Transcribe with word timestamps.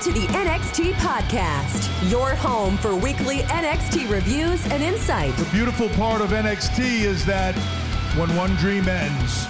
To 0.00 0.12
the 0.12 0.26
NXT 0.28 0.92
Podcast, 0.94 2.10
your 2.10 2.34
home 2.34 2.78
for 2.78 2.96
weekly 2.96 3.40
NXT 3.40 4.08
reviews 4.10 4.64
and 4.68 4.82
insight. 4.82 5.36
The 5.36 5.44
beautiful 5.50 5.90
part 5.90 6.22
of 6.22 6.30
NXT 6.30 7.02
is 7.02 7.26
that 7.26 7.54
when 8.16 8.34
one 8.34 8.56
dream 8.56 8.88
ends, 8.88 9.46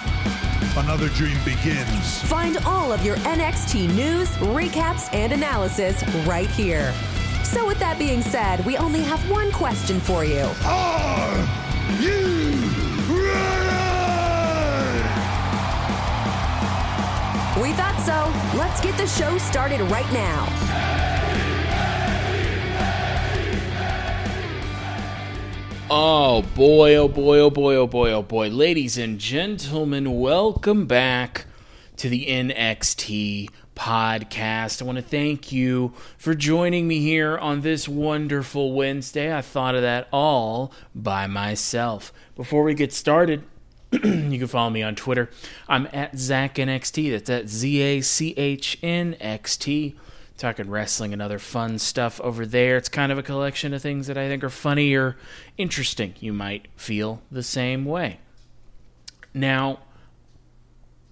another 0.75 1.07
dream 1.09 1.37
begins. 1.45 2.21
Find 2.23 2.57
all 2.65 2.91
of 2.91 3.01
your 3.05 3.15
NXT 3.17 3.95
news, 3.95 4.27
recaps, 4.39 5.07
and 5.13 5.31
analysis 5.31 6.03
right 6.25 6.49
here. 6.49 6.93
So, 7.45 7.65
with 7.65 7.79
that 7.79 7.97
being 7.97 8.21
said, 8.21 8.65
we 8.65 8.75
only 8.75 9.03
have 9.03 9.21
one 9.29 9.53
question 9.53 10.01
for 10.01 10.25
you. 10.25 10.49
Are 10.65 11.70
Let's 18.71 18.83
get 18.85 18.97
the 18.97 19.05
show 19.05 19.37
started 19.37 19.81
right 19.91 20.09
now. 20.13 20.47
Oh 25.89 26.41
boy, 26.55 26.95
oh 26.95 27.09
boy, 27.09 27.39
oh 27.39 27.49
boy, 27.49 27.75
oh 27.75 27.85
boy, 27.85 28.11
oh 28.13 28.23
boy. 28.23 28.47
Ladies 28.47 28.97
and 28.97 29.19
gentlemen, 29.19 30.21
welcome 30.21 30.85
back 30.85 31.47
to 31.97 32.07
the 32.07 32.27
NXT 32.27 33.49
podcast. 33.75 34.81
I 34.81 34.85
want 34.85 34.99
to 34.99 35.01
thank 35.01 35.51
you 35.51 35.91
for 36.17 36.33
joining 36.33 36.87
me 36.87 37.01
here 37.01 37.37
on 37.37 37.59
this 37.59 37.89
wonderful 37.89 38.71
Wednesday. 38.71 39.35
I 39.35 39.41
thought 39.41 39.75
of 39.75 39.81
that 39.81 40.07
all 40.13 40.71
by 40.95 41.27
myself. 41.27 42.13
Before 42.37 42.63
we 42.63 42.73
get 42.73 42.93
started, 42.93 43.43
you 44.03 44.39
can 44.39 44.47
follow 44.47 44.69
me 44.69 44.81
on 44.81 44.95
Twitter. 44.95 45.29
I'm 45.67 45.87
at 45.91 46.13
ZachNXT. 46.13 47.11
That's 47.11 47.29
at 47.29 47.49
Z 47.49 47.81
A 47.81 48.01
C 48.01 48.33
H 48.37 48.77
N 48.81 49.17
X 49.19 49.57
T. 49.57 49.95
Talking 50.37 50.69
wrestling 50.69 51.11
and 51.13 51.21
other 51.21 51.39
fun 51.39 51.77
stuff 51.77 52.19
over 52.21 52.45
there. 52.45 52.77
It's 52.77 52.89
kind 52.89 53.11
of 53.11 53.17
a 53.17 53.23
collection 53.23 53.73
of 53.73 53.81
things 53.81 54.07
that 54.07 54.17
I 54.17 54.27
think 54.27 54.43
are 54.43 54.49
funny 54.49 54.93
or 54.93 55.17
interesting. 55.57 56.15
You 56.19 56.31
might 56.31 56.67
feel 56.75 57.21
the 57.29 57.43
same 57.43 57.83
way. 57.85 58.19
Now, 59.33 59.79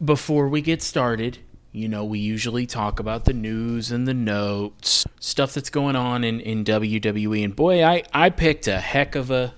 before 0.04 0.48
we 0.48 0.62
get 0.62 0.82
started, 0.82 1.40
you 1.72 1.88
know, 1.88 2.06
we 2.06 2.20
usually 2.20 2.66
talk 2.66 3.00
about 3.00 3.26
the 3.26 3.34
news 3.34 3.92
and 3.92 4.08
the 4.08 4.14
notes, 4.14 5.06
stuff 5.20 5.54
that's 5.54 5.70
going 5.70 5.96
on 5.96 6.24
in, 6.24 6.40
in 6.40 6.64
WWE. 6.64 7.44
And 7.44 7.56
boy, 7.56 7.84
I, 7.84 8.04
I 8.14 8.30
picked 8.30 8.68
a 8.68 8.80
heck 8.80 9.16
of 9.16 9.30
a 9.30 9.54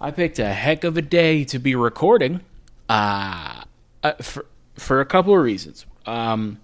I 0.00 0.10
picked 0.10 0.40
a 0.40 0.52
heck 0.52 0.82
of 0.82 0.96
a 0.96 1.02
day 1.02 1.44
to 1.44 1.60
be 1.60 1.76
recording. 1.76 2.40
Uh, 2.88 3.64
uh 4.02 4.12
for 4.14 4.46
for 4.74 5.00
a 5.00 5.06
couple 5.06 5.34
of 5.34 5.42
reasons. 5.42 5.86
Um, 6.06 6.60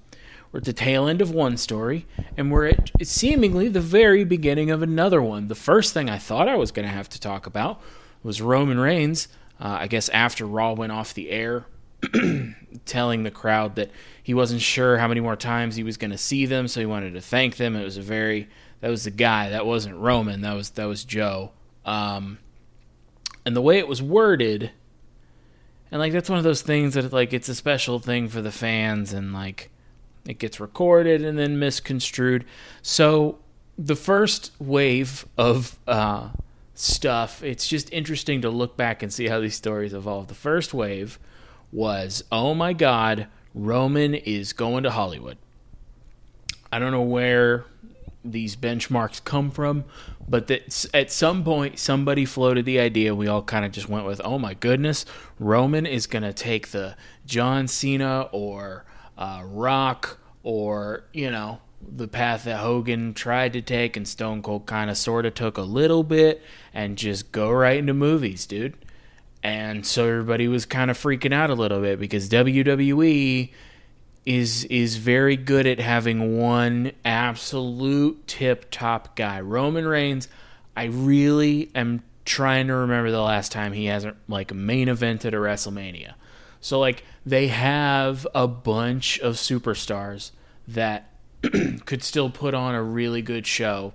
we're 0.50 0.58
at 0.58 0.64
the 0.64 0.72
tail 0.72 1.06
end 1.06 1.20
of 1.20 1.30
one 1.30 1.56
story, 1.56 2.06
and 2.36 2.50
we're 2.50 2.68
at 2.68 2.90
seemingly 3.02 3.68
the 3.68 3.80
very 3.80 4.24
beginning 4.24 4.70
of 4.70 4.82
another 4.82 5.20
one. 5.20 5.48
The 5.48 5.54
first 5.54 5.92
thing 5.92 6.08
I 6.08 6.18
thought 6.18 6.48
I 6.48 6.56
was 6.56 6.72
going 6.72 6.88
to 6.88 6.94
have 6.94 7.08
to 7.10 7.20
talk 7.20 7.46
about 7.46 7.80
was 8.22 8.40
Roman 8.40 8.78
Reigns. 8.78 9.28
Uh, 9.60 9.78
I 9.80 9.86
guess 9.88 10.08
after 10.08 10.46
Raw 10.46 10.72
went 10.72 10.92
off 10.92 11.12
the 11.12 11.30
air, 11.30 11.66
telling 12.86 13.24
the 13.24 13.30
crowd 13.30 13.74
that 13.76 13.90
he 14.22 14.32
wasn't 14.32 14.62
sure 14.62 14.98
how 14.98 15.08
many 15.08 15.20
more 15.20 15.36
times 15.36 15.76
he 15.76 15.82
was 15.82 15.96
going 15.96 16.12
to 16.12 16.18
see 16.18 16.46
them, 16.46 16.66
so 16.66 16.80
he 16.80 16.86
wanted 16.86 17.12
to 17.14 17.20
thank 17.20 17.56
them. 17.56 17.76
It 17.76 17.84
was 17.84 17.98
a 17.98 18.02
very 18.02 18.48
that 18.80 18.88
was 18.88 19.04
the 19.04 19.10
guy. 19.10 19.50
That 19.50 19.66
wasn't 19.66 19.96
Roman. 19.96 20.40
That 20.42 20.54
was 20.54 20.70
that 20.70 20.84
was 20.86 21.04
Joe. 21.04 21.52
Um, 21.84 22.38
and 23.44 23.56
the 23.56 23.62
way 23.62 23.78
it 23.78 23.88
was 23.88 24.00
worded, 24.00 24.70
and 25.90 26.00
like 26.00 26.12
that's 26.12 26.28
one 26.28 26.38
of 26.38 26.44
those 26.44 26.62
things 26.62 26.94
that 26.94 27.12
like 27.12 27.32
it's 27.32 27.48
a 27.48 27.54
special 27.54 27.98
thing 27.98 28.28
for 28.28 28.42
the 28.42 28.52
fans, 28.52 29.12
and 29.12 29.32
like 29.32 29.70
it 30.26 30.38
gets 30.38 30.60
recorded 30.60 31.22
and 31.24 31.38
then 31.38 31.58
misconstrued. 31.58 32.44
So 32.82 33.38
the 33.78 33.96
first 33.96 34.52
wave 34.58 35.26
of 35.38 35.78
uh, 35.86 36.30
stuff, 36.74 37.42
it's 37.42 37.66
just 37.66 37.92
interesting 37.92 38.42
to 38.42 38.50
look 38.50 38.76
back 38.76 39.02
and 39.02 39.12
see 39.12 39.28
how 39.28 39.40
these 39.40 39.54
stories 39.54 39.94
evolve. 39.94 40.28
The 40.28 40.34
first 40.34 40.74
wave 40.74 41.18
was, 41.72 42.24
oh 42.30 42.54
my 42.54 42.72
God, 42.72 43.26
Roman 43.54 44.14
is 44.14 44.52
going 44.52 44.82
to 44.82 44.90
Hollywood. 44.90 45.38
I 46.70 46.78
don't 46.78 46.92
know 46.92 47.02
where 47.02 47.64
these 48.24 48.56
benchmarks 48.56 49.22
come 49.22 49.50
from, 49.50 49.84
but 50.28 50.46
that 50.48 50.86
at 50.92 51.10
some 51.10 51.44
point 51.44 51.78
somebody 51.78 52.24
floated 52.24 52.64
the 52.64 52.78
idea. 52.78 53.14
We 53.14 53.28
all 53.28 53.42
kind 53.42 53.64
of 53.64 53.72
just 53.72 53.88
went 53.88 54.06
with, 54.06 54.20
oh 54.24 54.38
my 54.38 54.54
goodness, 54.54 55.04
Roman 55.38 55.86
is 55.86 56.06
going 56.06 56.22
to 56.24 56.32
take 56.32 56.68
the 56.68 56.96
John 57.26 57.68
Cena 57.68 58.28
or 58.32 58.84
uh, 59.16 59.42
Rock 59.44 60.18
or, 60.42 61.04
you 61.12 61.30
know, 61.30 61.60
the 61.80 62.08
path 62.08 62.44
that 62.44 62.58
Hogan 62.58 63.14
tried 63.14 63.52
to 63.52 63.62
take 63.62 63.96
and 63.96 64.06
Stone 64.06 64.42
Cold 64.42 64.66
kind 64.66 64.90
of 64.90 64.96
sort 64.96 65.24
of 65.24 65.34
took 65.34 65.56
a 65.56 65.62
little 65.62 66.02
bit 66.02 66.42
and 66.74 66.98
just 66.98 67.32
go 67.32 67.50
right 67.50 67.78
into 67.78 67.94
movies, 67.94 68.46
dude. 68.46 68.74
And 69.42 69.86
so 69.86 70.06
everybody 70.06 70.48
was 70.48 70.66
kind 70.66 70.90
of 70.90 70.98
freaking 70.98 71.32
out 71.32 71.50
a 71.50 71.54
little 71.54 71.80
bit 71.80 72.00
because 72.00 72.28
WWE 72.28 73.50
is 74.28 74.64
is 74.64 74.96
very 74.96 75.36
good 75.36 75.66
at 75.66 75.80
having 75.80 76.36
one 76.36 76.92
absolute 77.02 78.26
tip 78.26 78.66
top 78.70 79.16
guy. 79.16 79.40
Roman 79.40 79.88
Reigns, 79.88 80.28
I 80.76 80.84
really 80.84 81.70
am 81.74 82.02
trying 82.26 82.66
to 82.66 82.74
remember 82.74 83.10
the 83.10 83.22
last 83.22 83.52
time 83.52 83.72
he 83.72 83.86
hasn't 83.86 84.18
like 84.28 84.52
main 84.52 84.88
evented 84.88 85.28
a 85.28 85.36
WrestleMania. 85.36 86.12
So 86.60 86.78
like 86.78 87.04
they 87.24 87.48
have 87.48 88.26
a 88.34 88.46
bunch 88.46 89.18
of 89.20 89.36
superstars 89.36 90.32
that 90.68 91.10
could 91.86 92.02
still 92.02 92.28
put 92.28 92.52
on 92.52 92.74
a 92.74 92.82
really 92.82 93.22
good 93.22 93.46
show 93.46 93.94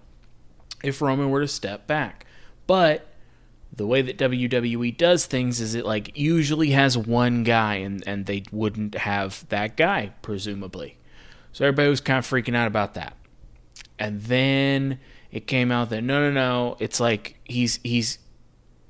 if 0.84 1.00
Roman 1.00 1.30
were 1.30 1.42
to 1.42 1.48
step 1.48 1.86
back. 1.86 2.26
But 2.66 3.06
the 3.76 3.88
way 3.88 4.02
that 4.04 4.18
WWE 4.18 4.96
does 4.98 5.26
things 5.26 5.60
is 5.60 5.74
it 5.74 5.86
like 5.86 6.16
usually 6.18 6.72
has 6.72 6.98
one 6.98 7.44
guy 7.44 7.76
and, 7.76 8.04
and 8.06 8.28
they 8.28 8.44
wouldn't 8.52 8.96
have 8.96 9.48
that 9.50 9.76
guy, 9.76 10.14
presumably. 10.22 10.98
So 11.54 11.66
everybody 11.66 11.90
was 11.90 12.02
kind 12.02 12.20
of 12.20 12.26
freaking 12.26 12.56
out 12.56 12.68
about 12.68 12.94
that. 12.94 13.16
And 13.98 14.22
then 14.22 15.00
it 15.32 15.48
came 15.48 15.72
out 15.72 15.90
that 15.90 16.04
no 16.04 16.30
no 16.30 16.32
no, 16.32 16.78
it's 16.80 17.00
like 17.00 17.40
he's 17.44 17.80
he's 17.84 18.20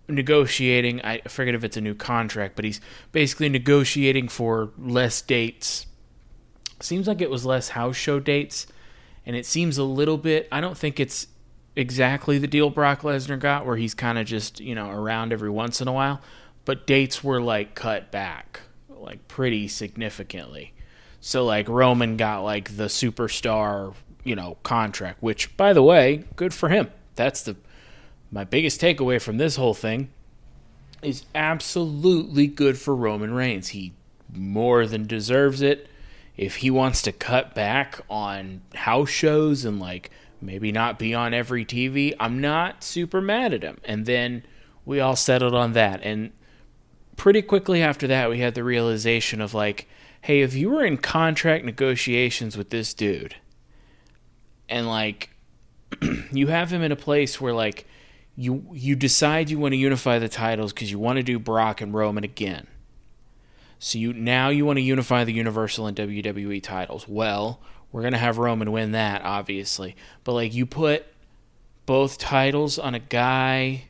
negotiating. 0.09 1.01
I 1.01 1.21
forget 1.21 1.55
if 1.55 1.63
it's 1.63 1.77
a 1.77 1.81
new 1.81 1.95
contract, 1.95 2.55
but 2.55 2.65
he's 2.65 2.81
basically 3.11 3.49
negotiating 3.49 4.27
for 4.27 4.71
less 4.77 5.21
dates. 5.21 5.85
Seems 6.81 7.07
like 7.07 7.21
it 7.21 7.29
was 7.29 7.45
less 7.45 7.69
house 7.69 7.95
show 7.95 8.19
dates, 8.19 8.67
and 9.25 9.35
it 9.35 9.45
seems 9.45 9.77
a 9.77 9.83
little 9.83 10.17
bit. 10.17 10.47
I 10.51 10.59
don't 10.59 10.77
think 10.77 10.99
it's 10.99 11.27
exactly 11.75 12.37
the 12.37 12.47
deal 12.47 12.69
Brock 12.69 13.01
Lesnar 13.01 13.39
got, 13.39 13.65
where 13.65 13.77
he's 13.77 13.93
kind 13.93 14.17
of 14.17 14.25
just 14.25 14.59
you 14.59 14.75
know 14.75 14.89
around 14.89 15.33
every 15.33 15.49
once 15.49 15.81
in 15.81 15.87
a 15.87 15.93
while, 15.93 16.21
but 16.65 16.87
dates 16.87 17.23
were 17.23 17.41
like 17.41 17.75
cut 17.75 18.11
back 18.11 18.61
like 18.89 19.27
pretty 19.27 19.67
significantly. 19.67 20.73
So 21.21 21.45
like 21.45 21.69
Roman 21.69 22.17
got 22.17 22.43
like 22.43 22.77
the 22.77 22.85
superstar 22.85 23.93
you 24.23 24.35
know 24.35 24.57
contract, 24.63 25.21
which 25.21 25.55
by 25.57 25.73
the 25.73 25.83
way, 25.83 26.25
good 26.35 26.53
for 26.53 26.69
him. 26.69 26.89
That's 27.15 27.43
the 27.43 27.55
my 28.31 28.43
biggest 28.43 28.81
takeaway 28.81 29.21
from 29.21 29.37
this 29.37 29.57
whole 29.57 29.75
thing 29.75 30.09
is 31.03 31.25
absolutely 31.35 32.47
good 32.47 32.77
for 32.77 32.95
Roman 32.95 33.33
Reigns. 33.33 33.69
He 33.69 33.93
more 34.33 34.87
than 34.87 35.05
deserves 35.05 35.61
it. 35.61 35.87
If 36.35 36.57
he 36.57 36.71
wants 36.71 37.03
to 37.03 37.11
cut 37.11 37.53
back 37.53 38.01
on 38.09 38.61
house 38.73 39.09
shows 39.09 39.65
and 39.65 39.79
like 39.79 40.09
maybe 40.45 40.71
not 40.71 40.99
be 40.99 41.13
on 41.13 41.33
every 41.33 41.65
TV, 41.65 42.13
I'm 42.19 42.39
not 42.41 42.83
super 42.83 43.21
mad 43.21 43.53
at 43.53 43.63
him. 43.63 43.79
And 43.83 44.05
then 44.05 44.43
we 44.85 44.99
all 44.99 45.15
settled 45.15 45.55
on 45.55 45.73
that. 45.73 46.01
And 46.03 46.31
pretty 47.15 47.41
quickly 47.41 47.81
after 47.81 48.07
that, 48.07 48.29
we 48.29 48.39
had 48.39 48.55
the 48.55 48.63
realization 48.63 49.41
of 49.41 49.53
like, 49.53 49.87
hey, 50.21 50.41
if 50.41 50.53
you 50.53 50.69
were 50.69 50.85
in 50.85 50.97
contract 50.97 51.65
negotiations 51.65 52.57
with 52.57 52.69
this 52.69 52.93
dude 52.93 53.35
and 54.69 54.87
like 54.87 55.29
you 56.31 56.47
have 56.47 56.71
him 56.71 56.81
in 56.81 56.91
a 56.91 56.95
place 56.95 57.39
where 57.39 57.53
like 57.53 57.85
you 58.35 58.65
you 58.73 58.95
decide 58.95 59.49
you 59.49 59.59
want 59.59 59.73
to 59.73 59.77
unify 59.77 60.17
the 60.19 60.29
titles 60.29 60.73
because 60.73 60.91
you 60.91 60.97
want 60.97 61.17
to 61.17 61.23
do 61.23 61.37
Brock 61.37 61.81
and 61.81 61.93
Roman 61.93 62.23
again, 62.23 62.67
So 63.77 63.99
you 63.99 64.13
now 64.13 64.49
you 64.49 64.65
want 64.65 64.77
to 64.77 64.81
unify 64.81 65.23
the 65.23 65.33
Universal 65.33 65.87
and 65.87 65.97
WWE 65.97 66.63
titles. 66.63 67.07
Well, 67.07 67.59
we're 67.93 68.01
gonna 68.01 68.17
have 68.17 68.37
Roman 68.37 68.73
win 68.73 68.91
that, 68.91 69.21
obviously. 69.23 69.95
But 70.25 70.33
like 70.33 70.53
you 70.53 70.65
put 70.65 71.05
both 71.85 72.17
titles 72.17 72.77
on 72.77 72.95
a 72.95 72.99
guy 72.99 73.85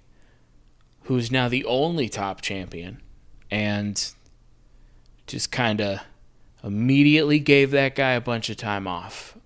who's 1.04 1.32
now 1.32 1.48
the 1.48 1.66
only 1.66 2.10
top 2.10 2.42
champion 2.42 3.02
and 3.50 4.14
just 5.26 5.52
kind 5.52 5.82
of 5.82 6.00
immediately 6.64 7.40
gave 7.40 7.72
that 7.72 7.96
guy 7.96 8.12
a 8.12 8.22
bunch 8.22 8.50
of 8.50 8.58
time 8.58 8.88
off. 8.88 9.38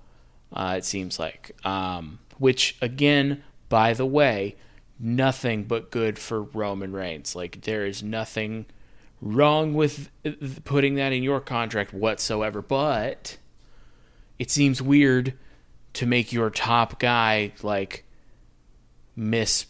Uh, 0.51 0.75
it 0.77 0.85
seems 0.85 1.19
like, 1.19 1.55
um, 1.65 2.19
which 2.37 2.77
again, 2.81 3.43
by 3.69 3.93
the 3.93 4.05
way, 4.05 4.55
nothing 4.99 5.65
but 5.65 5.91
good 5.91 6.17
for 6.17 6.41
Roman 6.41 6.93
Reigns. 6.93 7.35
Like 7.35 7.61
there 7.61 7.85
is 7.85 8.01
nothing 8.01 8.65
wrong 9.21 9.73
with 9.73 10.09
putting 10.63 10.95
that 10.95 11.11
in 11.11 11.21
your 11.23 11.41
contract 11.41 11.93
whatsoever, 11.93 12.61
but 12.61 13.37
it 14.39 14.51
seems 14.51 14.81
weird 14.81 15.33
to 15.93 16.05
make 16.05 16.31
your 16.31 16.49
top 16.49 16.99
guy 16.99 17.53
like 17.63 18.05
miss 19.15 19.65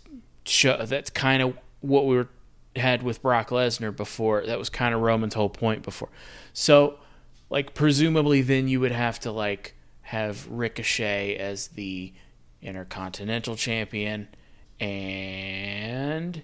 show. 0.46 0.86
That's 0.86 1.10
kind 1.10 1.42
of 1.42 1.58
what 1.82 2.06
we 2.06 2.16
were 2.16 2.30
had 2.76 3.04
with 3.04 3.22
Brock 3.22 3.50
Lesnar 3.50 3.96
before. 3.96 4.46
That 4.46 4.60
was 4.60 4.70
kind 4.70 4.94
of 4.94 5.02
Roman's 5.02 5.34
whole 5.34 5.50
point 5.50 5.84
before. 5.84 6.10
So, 6.54 7.00
like 7.50 7.74
presumably 7.74 8.42
then 8.42 8.68
you 8.68 8.80
would 8.80 8.92
have 8.92 9.20
to 9.22 9.32
like 9.32 9.76
have 10.02 10.48
Ricochet 10.50 11.36
as 11.38 11.70
the 11.70 12.14
Intercontinental 12.62 13.56
Champion 13.56 14.28
and 14.80 16.44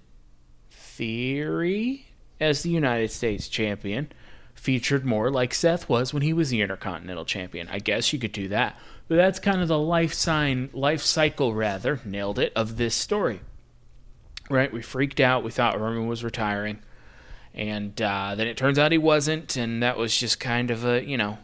Theory 0.71 2.07
as 2.39 2.63
the 2.63 2.69
United 2.69 3.11
States 3.11 3.47
Champion. 3.47 4.11
Featured 4.55 5.05
more 5.05 5.29
like 5.29 5.53
Seth 5.53 5.89
was 5.89 6.13
when 6.13 6.23
he 6.23 6.33
was 6.33 6.50
the 6.50 6.61
Intercontinental 6.61 7.25
Champion. 7.25 7.67
I 7.69 7.79
guess 7.79 8.13
you 8.13 8.19
could 8.19 8.31
do 8.31 8.47
that. 8.50 8.77
But 9.07 9.15
that's 9.15 9.39
kind 9.39 9.61
of 9.61 9.67
the 9.67 9.79
life 9.79 10.13
sign, 10.13 10.69
life 10.73 11.01
cycle 11.01 11.53
rather, 11.53 12.00
nailed 12.05 12.39
it, 12.39 12.53
of 12.55 12.77
this 12.77 12.95
story. 12.95 13.41
Right? 14.50 14.71
We 14.71 14.81
freaked 14.81 15.19
out. 15.19 15.44
We 15.44 15.51
thought 15.51 15.79
Roman 15.79 16.07
was 16.07 16.23
retiring. 16.23 16.79
And 17.53 18.01
uh, 18.01 18.35
then 18.35 18.47
it 18.47 18.57
turns 18.57 18.79
out 18.79 18.91
he 18.91 18.97
wasn't. 18.97 19.57
And 19.57 19.83
that 19.83 19.97
was 19.97 20.17
just 20.17 20.39
kind 20.39 20.71
of 20.71 20.85
a, 20.85 21.03
you 21.03 21.17
know, 21.17 21.38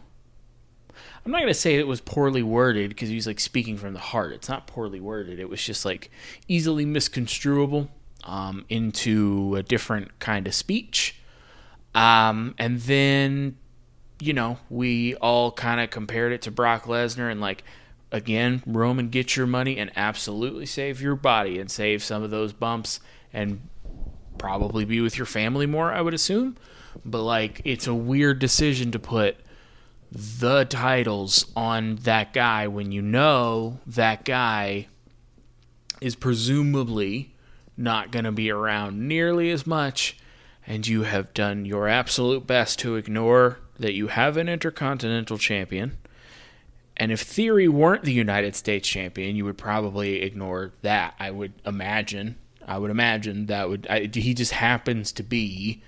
I'm 1.25 1.31
not 1.31 1.39
going 1.39 1.53
to 1.53 1.53
say 1.53 1.75
it 1.75 1.87
was 1.87 2.01
poorly 2.01 2.41
worded 2.41 2.89
because 2.89 3.09
he 3.09 3.15
was 3.15 3.27
like 3.27 3.39
speaking 3.39 3.77
from 3.77 3.93
the 3.93 3.99
heart. 3.99 4.31
It's 4.31 4.49
not 4.49 4.67
poorly 4.67 4.99
worded. 4.99 5.39
It 5.39 5.49
was 5.49 5.63
just 5.63 5.85
like 5.85 6.09
easily 6.47 6.85
misconstruable 6.85 7.89
um, 8.23 8.65
into 8.69 9.55
a 9.55 9.63
different 9.63 10.19
kind 10.19 10.47
of 10.47 10.55
speech. 10.55 11.18
Um, 11.99 12.55
and 12.57 12.79
then, 12.79 13.57
you 14.21 14.31
know, 14.31 14.57
we 14.69 15.15
all 15.15 15.51
kind 15.51 15.81
of 15.81 15.89
compared 15.89 16.31
it 16.31 16.43
to 16.43 16.51
Brock 16.51 16.85
Lesnar 16.85 17.29
and 17.29 17.41
like, 17.41 17.65
again, 18.09 18.63
Roman, 18.65 19.09
get 19.09 19.35
your 19.35 19.45
money 19.45 19.77
and 19.77 19.91
absolutely 19.97 20.65
save 20.65 21.01
your 21.01 21.17
body 21.17 21.59
and 21.59 21.69
save 21.69 22.01
some 22.01 22.23
of 22.23 22.31
those 22.31 22.53
bumps 22.53 23.01
and 23.33 23.67
probably 24.37 24.85
be 24.85 25.01
with 25.01 25.17
your 25.17 25.25
family 25.25 25.65
more, 25.65 25.91
I 25.91 25.99
would 25.99 26.13
assume. 26.13 26.55
But 27.03 27.23
like, 27.23 27.61
it's 27.65 27.85
a 27.85 27.93
weird 27.93 28.39
decision 28.39 28.91
to 28.91 28.99
put 28.99 29.35
the 30.09 30.63
titles 30.63 31.51
on 31.53 31.97
that 31.97 32.31
guy 32.31 32.67
when 32.67 32.93
you 32.93 33.01
know 33.01 33.79
that 33.85 34.23
guy 34.23 34.87
is 35.99 36.15
presumably 36.15 37.35
not 37.75 38.11
going 38.11 38.23
to 38.23 38.31
be 38.31 38.49
around 38.49 39.05
nearly 39.05 39.51
as 39.51 39.67
much, 39.67 40.15
and 40.69 40.85
you 40.85 41.01
have 41.01 41.33
done 41.33 41.65
your 41.65 41.87
absolute 41.87 42.45
best 42.45 42.77
to 42.77 42.95
ignore 42.95 43.57
that 43.79 43.93
you 43.93 44.07
have 44.07 44.37
an 44.37 44.47
intercontinental 44.47 45.39
champion. 45.39 45.97
And 46.95 47.11
if 47.11 47.21
Theory 47.21 47.67
weren't 47.67 48.03
the 48.03 48.13
United 48.13 48.55
States 48.55 48.87
champion, 48.87 49.35
you 49.35 49.45
would 49.45 49.57
probably 49.57 50.21
ignore 50.21 50.73
that. 50.83 51.15
I 51.19 51.31
would 51.31 51.53
imagine. 51.65 52.37
I 52.67 52.77
would 52.77 52.91
imagine 52.91 53.47
that 53.47 53.67
would. 53.67 53.87
I, 53.89 54.09
he 54.13 54.35
just 54.35 54.51
happens 54.51 55.11
to 55.13 55.23
be 55.23 55.81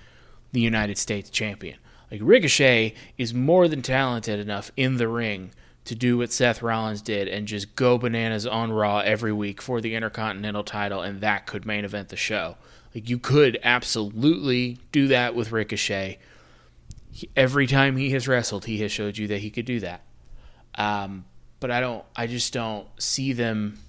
the 0.51 0.61
United 0.61 0.97
States 0.97 1.29
champion. 1.29 1.77
Like 2.09 2.21
Ricochet 2.23 2.95
is 3.19 3.35
more 3.35 3.67
than 3.67 3.83
talented 3.83 4.39
enough 4.39 4.71
in 4.75 4.97
the 4.97 5.07
ring 5.07 5.51
to 5.85 5.93
do 5.93 6.17
what 6.17 6.33
Seth 6.33 6.63
Rollins 6.63 7.01
did 7.03 7.27
and 7.27 7.47
just 7.47 7.75
go 7.75 7.99
bananas 7.99 8.47
on 8.47 8.71
Raw 8.71 8.99
every 8.99 9.31
week 9.31 9.61
for 9.61 9.79
the 9.79 9.93
Intercontinental 9.93 10.63
title, 10.63 11.01
and 11.01 11.21
that 11.21 11.45
could 11.45 11.65
main 11.67 11.85
event 11.85 12.09
the 12.09 12.15
show. 12.15 12.55
Like 12.93 13.09
you 13.09 13.19
could 13.19 13.59
absolutely 13.63 14.79
do 14.91 15.07
that 15.07 15.35
with 15.35 15.51
Ricochet. 15.51 16.19
He, 17.11 17.29
every 17.35 17.67
time 17.67 17.97
he 17.97 18.11
has 18.11 18.27
wrestled, 18.27 18.65
he 18.65 18.79
has 18.81 18.91
showed 18.91 19.17
you 19.17 19.27
that 19.27 19.39
he 19.39 19.49
could 19.49 19.65
do 19.65 19.79
that. 19.79 20.01
Um, 20.75 21.25
but 21.59 21.71
I 21.71 21.79
don't. 21.79 22.03
I 22.15 22.27
just 22.27 22.53
don't 22.53 22.87
see 22.99 23.33
them. 23.33 23.79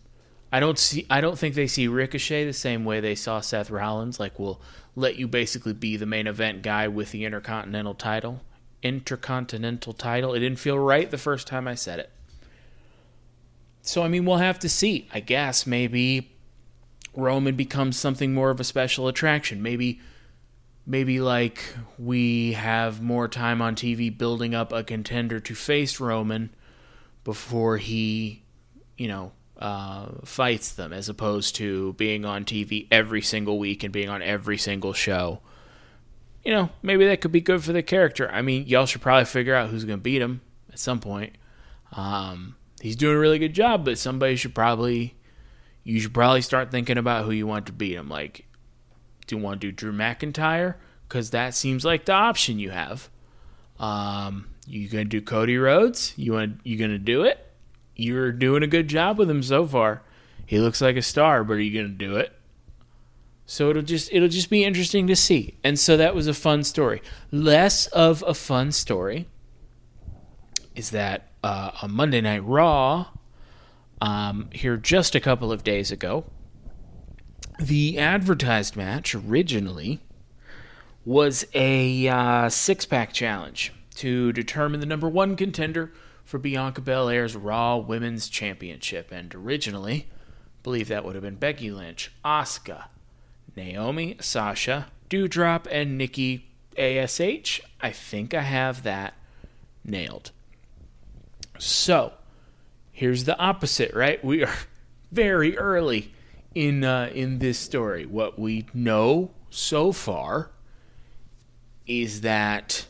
I 0.52 0.60
don't 0.60 0.78
see. 0.78 1.06
I 1.10 1.20
don't 1.20 1.38
think 1.38 1.54
they 1.54 1.66
see 1.66 1.88
Ricochet 1.88 2.44
the 2.44 2.52
same 2.52 2.84
way 2.84 3.00
they 3.00 3.14
saw 3.14 3.40
Seth 3.40 3.70
Rollins. 3.70 4.20
Like, 4.20 4.38
we'll 4.38 4.60
let 4.94 5.16
you 5.16 5.26
basically 5.26 5.72
be 5.72 5.96
the 5.96 6.06
main 6.06 6.26
event 6.26 6.62
guy 6.62 6.86
with 6.88 7.10
the 7.12 7.24
Intercontinental 7.24 7.94
title. 7.94 8.42
Intercontinental 8.82 9.94
title. 9.94 10.34
It 10.34 10.40
didn't 10.40 10.58
feel 10.58 10.78
right 10.78 11.10
the 11.10 11.18
first 11.18 11.46
time 11.46 11.66
I 11.66 11.74
said 11.74 11.98
it. 11.98 12.10
So, 13.80 14.02
I 14.02 14.08
mean, 14.08 14.26
we'll 14.26 14.36
have 14.36 14.58
to 14.60 14.68
see. 14.68 15.08
I 15.12 15.20
guess 15.20 15.66
maybe 15.66 16.31
Roman 17.14 17.56
becomes 17.56 17.96
something 17.98 18.32
more 18.32 18.50
of 18.50 18.60
a 18.60 18.64
special 18.64 19.08
attraction. 19.08 19.62
Maybe, 19.62 20.00
maybe 20.86 21.20
like 21.20 21.62
we 21.98 22.52
have 22.52 23.02
more 23.02 23.28
time 23.28 23.60
on 23.60 23.74
TV 23.74 24.16
building 24.16 24.54
up 24.54 24.72
a 24.72 24.82
contender 24.82 25.40
to 25.40 25.54
face 25.54 26.00
Roman 26.00 26.54
before 27.24 27.76
he, 27.76 28.42
you 28.96 29.08
know, 29.08 29.32
uh, 29.62 30.08
fights 30.24 30.72
them, 30.72 30.92
as 30.92 31.08
opposed 31.08 31.54
to 31.54 31.92
being 31.92 32.24
on 32.24 32.44
TV 32.44 32.88
every 32.90 33.22
single 33.22 33.58
week 33.60 33.84
and 33.84 33.92
being 33.92 34.08
on 34.08 34.20
every 34.20 34.58
single 34.58 34.92
show. 34.92 35.40
You 36.44 36.52
know, 36.52 36.70
maybe 36.82 37.06
that 37.06 37.20
could 37.20 37.30
be 37.30 37.40
good 37.40 37.62
for 37.62 37.72
the 37.72 37.82
character. 37.82 38.28
I 38.28 38.42
mean, 38.42 38.66
y'all 38.66 38.86
should 38.86 39.02
probably 39.02 39.26
figure 39.26 39.54
out 39.54 39.70
who's 39.70 39.84
going 39.84 40.00
to 40.00 40.02
beat 40.02 40.20
him 40.20 40.40
at 40.72 40.80
some 40.80 40.98
point. 40.98 41.36
Um, 41.92 42.56
he's 42.80 42.96
doing 42.96 43.14
a 43.16 43.20
really 43.20 43.38
good 43.38 43.54
job, 43.54 43.84
but 43.84 43.98
somebody 43.98 44.34
should 44.34 44.52
probably, 44.54 45.14
you 45.84 46.00
should 46.00 46.14
probably 46.14 46.42
start 46.42 46.70
thinking 46.70 46.98
about 46.98 47.24
who 47.24 47.30
you 47.30 47.46
want 47.46 47.66
to 47.66 47.72
beat 47.72 47.94
him. 47.94 48.08
Like, 48.08 48.46
do 49.26 49.36
you 49.36 49.42
want 49.42 49.60
to 49.60 49.66
do 49.68 49.72
Drew 49.72 49.92
McIntyre? 49.92 50.76
Because 51.08 51.30
that 51.30 51.54
seems 51.54 51.84
like 51.84 52.04
the 52.04 52.12
option 52.12 52.58
you 52.58 52.70
have. 52.70 53.08
Um, 53.78 54.46
you 54.66 54.88
gonna 54.88 55.04
do 55.04 55.20
Cody 55.20 55.58
Rhodes? 55.58 56.14
You 56.16 56.34
want 56.34 56.60
you 56.64 56.76
gonna 56.78 56.98
do 56.98 57.22
it? 57.22 57.52
you're 57.96 58.32
doing 58.32 58.62
a 58.62 58.66
good 58.66 58.88
job 58.88 59.18
with 59.18 59.30
him 59.30 59.42
so 59.42 59.66
far. 59.66 60.02
He 60.46 60.58
looks 60.58 60.80
like 60.80 60.96
a 60.96 61.02
star, 61.02 61.44
but 61.44 61.54
are 61.54 61.60
you 61.60 61.82
to 61.82 61.88
do 61.88 62.16
it? 62.16 62.32
So 63.46 63.70
it'll 63.70 63.82
just 63.82 64.10
it'll 64.12 64.28
just 64.28 64.50
be 64.50 64.64
interesting 64.64 65.06
to 65.08 65.16
see. 65.16 65.58
And 65.62 65.78
so 65.78 65.96
that 65.96 66.14
was 66.14 66.26
a 66.26 66.34
fun 66.34 66.64
story. 66.64 67.02
Less 67.30 67.86
of 67.88 68.24
a 68.26 68.34
fun 68.34 68.72
story 68.72 69.28
is 70.74 70.90
that 70.90 71.32
uh, 71.42 71.72
on 71.82 71.92
Monday 71.92 72.20
Night 72.20 72.44
Raw, 72.44 73.08
um, 74.02 74.48
here 74.52 74.76
just 74.76 75.14
a 75.14 75.20
couple 75.20 75.52
of 75.52 75.62
days 75.62 75.92
ago, 75.92 76.24
the 77.60 78.00
advertised 78.00 78.76
match 78.76 79.14
originally 79.14 80.00
was 81.04 81.46
a 81.54 82.08
uh, 82.08 82.48
six 82.48 82.84
pack 82.84 83.12
challenge 83.12 83.72
to 83.94 84.32
determine 84.32 84.80
the 84.80 84.86
number 84.86 85.08
one 85.08 85.36
contender 85.36 85.92
for 86.24 86.38
Bianca 86.38 86.80
Belair's 86.80 87.36
Raw 87.36 87.76
Women's 87.76 88.28
Championship, 88.28 89.12
and 89.12 89.32
originally, 89.36 90.08
I 90.10 90.62
believe 90.64 90.88
that 90.88 91.04
would 91.04 91.14
have 91.14 91.22
been 91.22 91.36
Becky 91.36 91.70
Lynch, 91.70 92.10
Asuka, 92.24 92.86
Naomi, 93.54 94.16
Sasha, 94.20 94.88
Doudrop, 95.10 95.68
and 95.70 95.96
Nikki 95.96 96.48
ASH. 96.76 97.60
I 97.80 97.92
think 97.92 98.34
I 98.34 98.42
have 98.42 98.82
that 98.82 99.14
nailed. 99.84 100.32
So, 101.60 102.14
here's 103.02 103.24
the 103.24 103.36
opposite, 103.36 103.92
right? 103.94 104.24
We 104.24 104.44
are 104.44 104.54
very 105.10 105.58
early 105.58 106.12
in 106.54 106.84
uh, 106.84 107.10
in 107.12 107.40
this 107.40 107.58
story. 107.58 108.06
What 108.06 108.38
we 108.38 108.66
know 108.72 109.32
so 109.50 109.90
far 109.90 110.52
is 111.84 112.20
that 112.20 112.86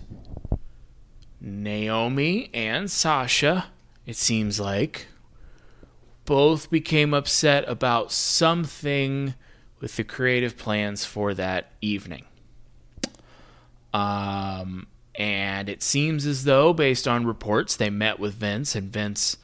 Naomi 1.41 2.51
and 2.53 2.91
Sasha, 2.91 3.69
it 4.05 4.17
seems 4.17 4.61
like, 4.61 5.07
both 6.27 6.71
became 6.71 7.15
upset 7.15 7.67
about 7.67 8.13
something 8.13 9.33
with 9.81 9.97
the 9.97 10.05
creative 10.05 10.59
plans 10.59 11.07
for 11.07 11.33
that 11.33 11.73
evening. 11.81 12.27
Um, 13.95 14.89
and 15.15 15.71
it 15.71 15.83
seems 15.83 16.27
as 16.27 16.45
though, 16.45 16.75
based 16.75 17.09
on 17.09 17.25
reports, 17.25 17.77
they 17.77 17.89
met 17.89 18.21
with 18.21 18.35
Vince 18.35 18.75
and 18.75 18.93
Vince 18.93 19.39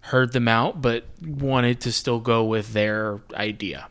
heard 0.00 0.32
them 0.32 0.48
out, 0.48 0.80
but 0.80 1.04
wanted 1.24 1.80
to 1.82 1.92
still 1.92 2.20
go 2.20 2.44
with 2.44 2.72
their 2.72 3.20
idea. 3.34 3.88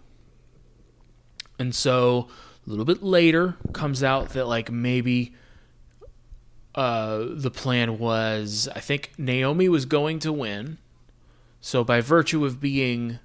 And 1.57 1.75
so 1.75 2.27
a 2.65 2.69
little 2.69 2.85
bit 2.85 3.03
later 3.03 3.57
comes 3.73 4.03
out 4.03 4.29
that, 4.29 4.47
like, 4.47 4.71
maybe 4.71 5.33
uh, 6.75 7.25
the 7.29 7.51
plan 7.51 7.99
was 7.99 8.69
I 8.75 8.79
think 8.79 9.11
Naomi 9.17 9.67
was 9.69 9.85
going 9.85 10.19
to 10.19 10.31
win. 10.31 10.77
So 11.61 11.83
by 11.83 11.99
virtue 12.01 12.45
of 12.45 12.61
being 12.61 13.19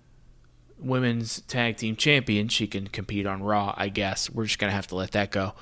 women's 0.78 1.40
tag 1.42 1.76
team 1.76 1.94
champion, 1.96 2.48
she 2.48 2.66
can 2.66 2.88
compete 2.88 3.26
on 3.26 3.42
Raw, 3.42 3.74
I 3.76 3.88
guess. 3.88 4.28
We're 4.28 4.46
just 4.46 4.58
to 4.70 4.76
have 4.76 4.88
to 4.88 4.96
let 4.96 5.12
that 5.12 5.30
go. 5.30 5.54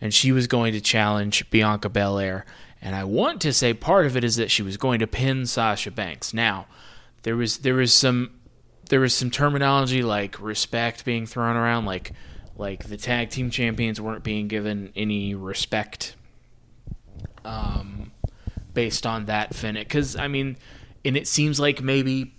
And 0.00 0.12
she 0.12 0.32
was 0.32 0.46
going 0.46 0.72
to 0.72 0.80
challenge 0.80 1.48
Bianca 1.50 1.88
Belair. 1.88 2.46
And 2.84 2.94
I 2.94 3.04
want 3.04 3.40
to 3.40 3.52
say 3.52 3.72
part 3.72 4.04
of 4.04 4.14
it 4.14 4.22
is 4.22 4.36
that 4.36 4.50
she 4.50 4.62
was 4.62 4.76
going 4.76 5.00
to 5.00 5.06
pin 5.06 5.46
Sasha 5.46 5.90
Banks. 5.90 6.34
Now, 6.34 6.66
there 7.22 7.34
was 7.34 7.58
there 7.58 7.74
was 7.74 7.94
some 7.94 8.38
there 8.90 9.00
was 9.00 9.14
some 9.14 9.30
terminology 9.30 10.02
like 10.02 10.38
respect 10.38 11.04
being 11.06 11.24
thrown 11.24 11.56
around 11.56 11.86
like 11.86 12.12
like 12.56 12.84
the 12.84 12.98
tag 12.98 13.30
team 13.30 13.50
champions 13.50 14.00
weren't 14.00 14.22
being 14.22 14.48
given 14.48 14.92
any 14.94 15.34
respect 15.34 16.14
um, 17.44 18.12
based 18.74 19.06
on 19.06 19.24
that 19.24 19.54
finish. 19.54 19.84
Because 19.84 20.16
I 20.16 20.28
mean, 20.28 20.58
and 21.06 21.16
it 21.16 21.26
seems 21.26 21.58
like 21.58 21.82
maybe 21.82 22.34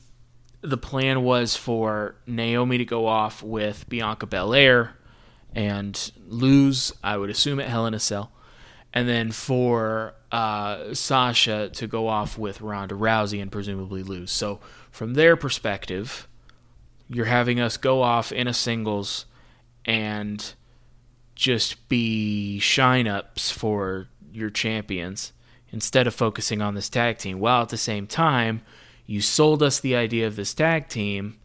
the 0.62 0.78
plan 0.78 1.24
was 1.24 1.56
for 1.56 2.16
Naomi 2.28 2.78
to 2.78 2.86
go 2.86 3.08
off 3.08 3.42
with 3.42 3.90
Bianca 3.90 4.28
Belair 4.28 4.96
and 5.54 6.12
lose. 6.28 6.94
I 7.04 7.18
would 7.18 7.32
assume 7.32 7.60
at 7.60 7.68
Hell 7.68 7.88
in 7.88 7.96
a 7.96 8.00
Cell, 8.00 8.32
and 8.96 9.10
then 9.10 9.30
for 9.32 10.16
uh, 10.32 10.94
Sasha 10.94 11.70
to 11.74 11.86
go 11.86 12.08
off 12.08 12.38
with 12.38 12.62
Ronda 12.62 12.96
Rousey 12.96 13.42
and 13.42 13.52
presumably 13.52 14.02
lose. 14.02 14.32
So 14.32 14.62
from 14.90 15.14
their 15.14 15.36
perspective, 15.36 16.30
you're 17.10 17.26
having 17.26 17.60
us 17.60 17.76
go 17.76 18.02
off 18.02 18.32
in 18.32 18.48
a 18.48 18.54
singles 18.54 19.26
and 19.84 20.54
just 21.36 21.88
be 21.90 22.58
shine 22.60 23.06
ups 23.06 23.52
for 23.52 24.08
your 24.32 24.50
champions 24.50 25.34
instead 25.72 26.08
of 26.08 26.16
focusing 26.16 26.62
on 26.62 26.74
this 26.74 26.90
tag 26.90 27.18
team. 27.18 27.40
While 27.40 27.64
at 27.64 27.70
the 27.70 27.78
same 27.78 28.08
time, 28.08 28.62
you 29.06 29.22
sold 29.22 29.62
us 29.62 29.80
the 29.80 29.96
idea 29.96 30.26
of 30.26 30.38
this 30.38 30.54
tag 30.54 30.88
team, 30.88 31.38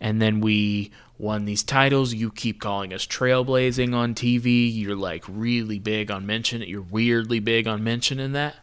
and 0.00 0.20
then 0.20 0.40
we 0.40 0.90
won 1.18 1.44
these 1.44 1.62
titles. 1.62 2.12
You 2.14 2.30
keep 2.30 2.60
calling 2.60 2.92
us 2.92 3.06
trailblazing 3.06 3.94
on 3.94 4.14
TV. 4.14 4.70
You're 4.74 4.96
like 4.96 5.24
really 5.28 5.78
big 5.78 6.10
on 6.10 6.26
mentioning. 6.26 6.68
It. 6.68 6.70
You're 6.70 6.82
weirdly 6.82 7.40
big 7.40 7.66
on 7.66 7.82
mentioning 7.82 8.32
that. 8.32 8.56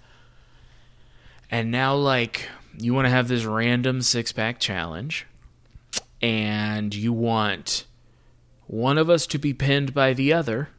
And 1.50 1.72
now, 1.72 1.96
like, 1.96 2.50
you 2.78 2.94
want 2.94 3.06
to 3.06 3.12
have 3.12 3.28
this 3.28 3.46
random 3.46 4.02
six 4.02 4.32
pack 4.32 4.60
challenge, 4.60 5.28
and 6.22 6.94
you 6.96 7.14
want 7.14 7.86
one 8.68 8.98
of 8.98 9.10
us 9.10 9.28
to 9.28 9.38
be 9.38 9.54
pinned 9.54 9.94
by 9.94 10.14
the 10.14 10.34
other 10.34 10.70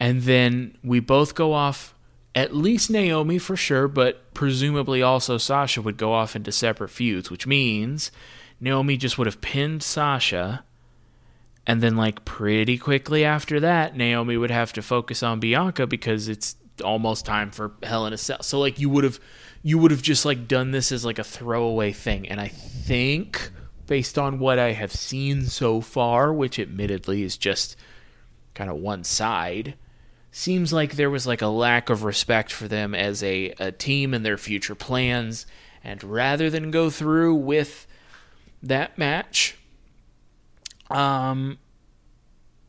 and 0.00 0.22
then 0.22 0.76
we 0.82 0.98
both 0.98 1.34
go 1.34 1.52
off 1.52 1.94
at 2.34 2.56
least 2.56 2.90
Naomi 2.90 3.38
for 3.38 3.54
sure, 3.54 3.86
but 3.86 4.32
presumably 4.32 5.02
also 5.02 5.36
Sasha 5.36 5.82
would 5.82 5.98
go 5.98 6.14
off 6.14 6.34
into 6.34 6.50
separate 6.50 6.88
feuds, 6.88 7.30
which 7.30 7.46
means 7.46 8.10
Naomi 8.60 8.96
just 8.96 9.16
would 9.18 9.26
have 9.26 9.40
pinned 9.40 9.82
Sasha. 9.82 10.64
And 11.66 11.82
then, 11.82 11.96
like, 11.96 12.24
pretty 12.24 12.78
quickly 12.78 13.24
after 13.24 13.60
that, 13.60 13.96
Naomi 13.96 14.36
would 14.36 14.50
have 14.50 14.72
to 14.74 14.82
focus 14.82 15.22
on 15.22 15.40
Bianca 15.40 15.86
because 15.86 16.28
it's 16.28 16.56
almost 16.82 17.24
time 17.24 17.50
for 17.50 17.72
Hell 17.82 18.06
in 18.06 18.12
a 18.12 18.18
Cell. 18.18 18.42
So, 18.42 18.58
like, 18.58 18.78
you 18.78 18.88
would 18.90 19.04
have, 19.04 19.20
you 19.62 19.78
would 19.78 19.90
have 19.90 20.02
just 20.02 20.24
like 20.24 20.48
done 20.48 20.70
this 20.70 20.90
as 20.90 21.04
like 21.04 21.18
a 21.18 21.24
throwaway 21.24 21.92
thing. 21.92 22.28
And 22.28 22.40
I 22.40 22.48
think, 22.48 23.50
based 23.86 24.18
on 24.18 24.38
what 24.38 24.58
I 24.58 24.72
have 24.72 24.92
seen 24.92 25.46
so 25.46 25.80
far, 25.80 26.32
which 26.32 26.58
admittedly 26.58 27.22
is 27.22 27.36
just 27.36 27.76
kind 28.54 28.70
of 28.70 28.76
one 28.76 29.04
side, 29.04 29.74
seems 30.32 30.72
like 30.72 30.94
there 30.94 31.10
was 31.10 31.26
like 31.26 31.42
a 31.42 31.48
lack 31.48 31.90
of 31.90 32.04
respect 32.04 32.52
for 32.52 32.68
them 32.68 32.94
as 32.94 33.22
a, 33.22 33.50
a 33.58 33.72
team 33.72 34.14
and 34.14 34.24
their 34.24 34.38
future 34.38 34.74
plans. 34.74 35.46
And 35.84 36.02
rather 36.02 36.50
than 36.50 36.70
go 36.70 36.88
through 36.90 37.34
with 37.34 37.86
that 38.62 38.98
match, 38.98 39.56
um, 40.90 41.58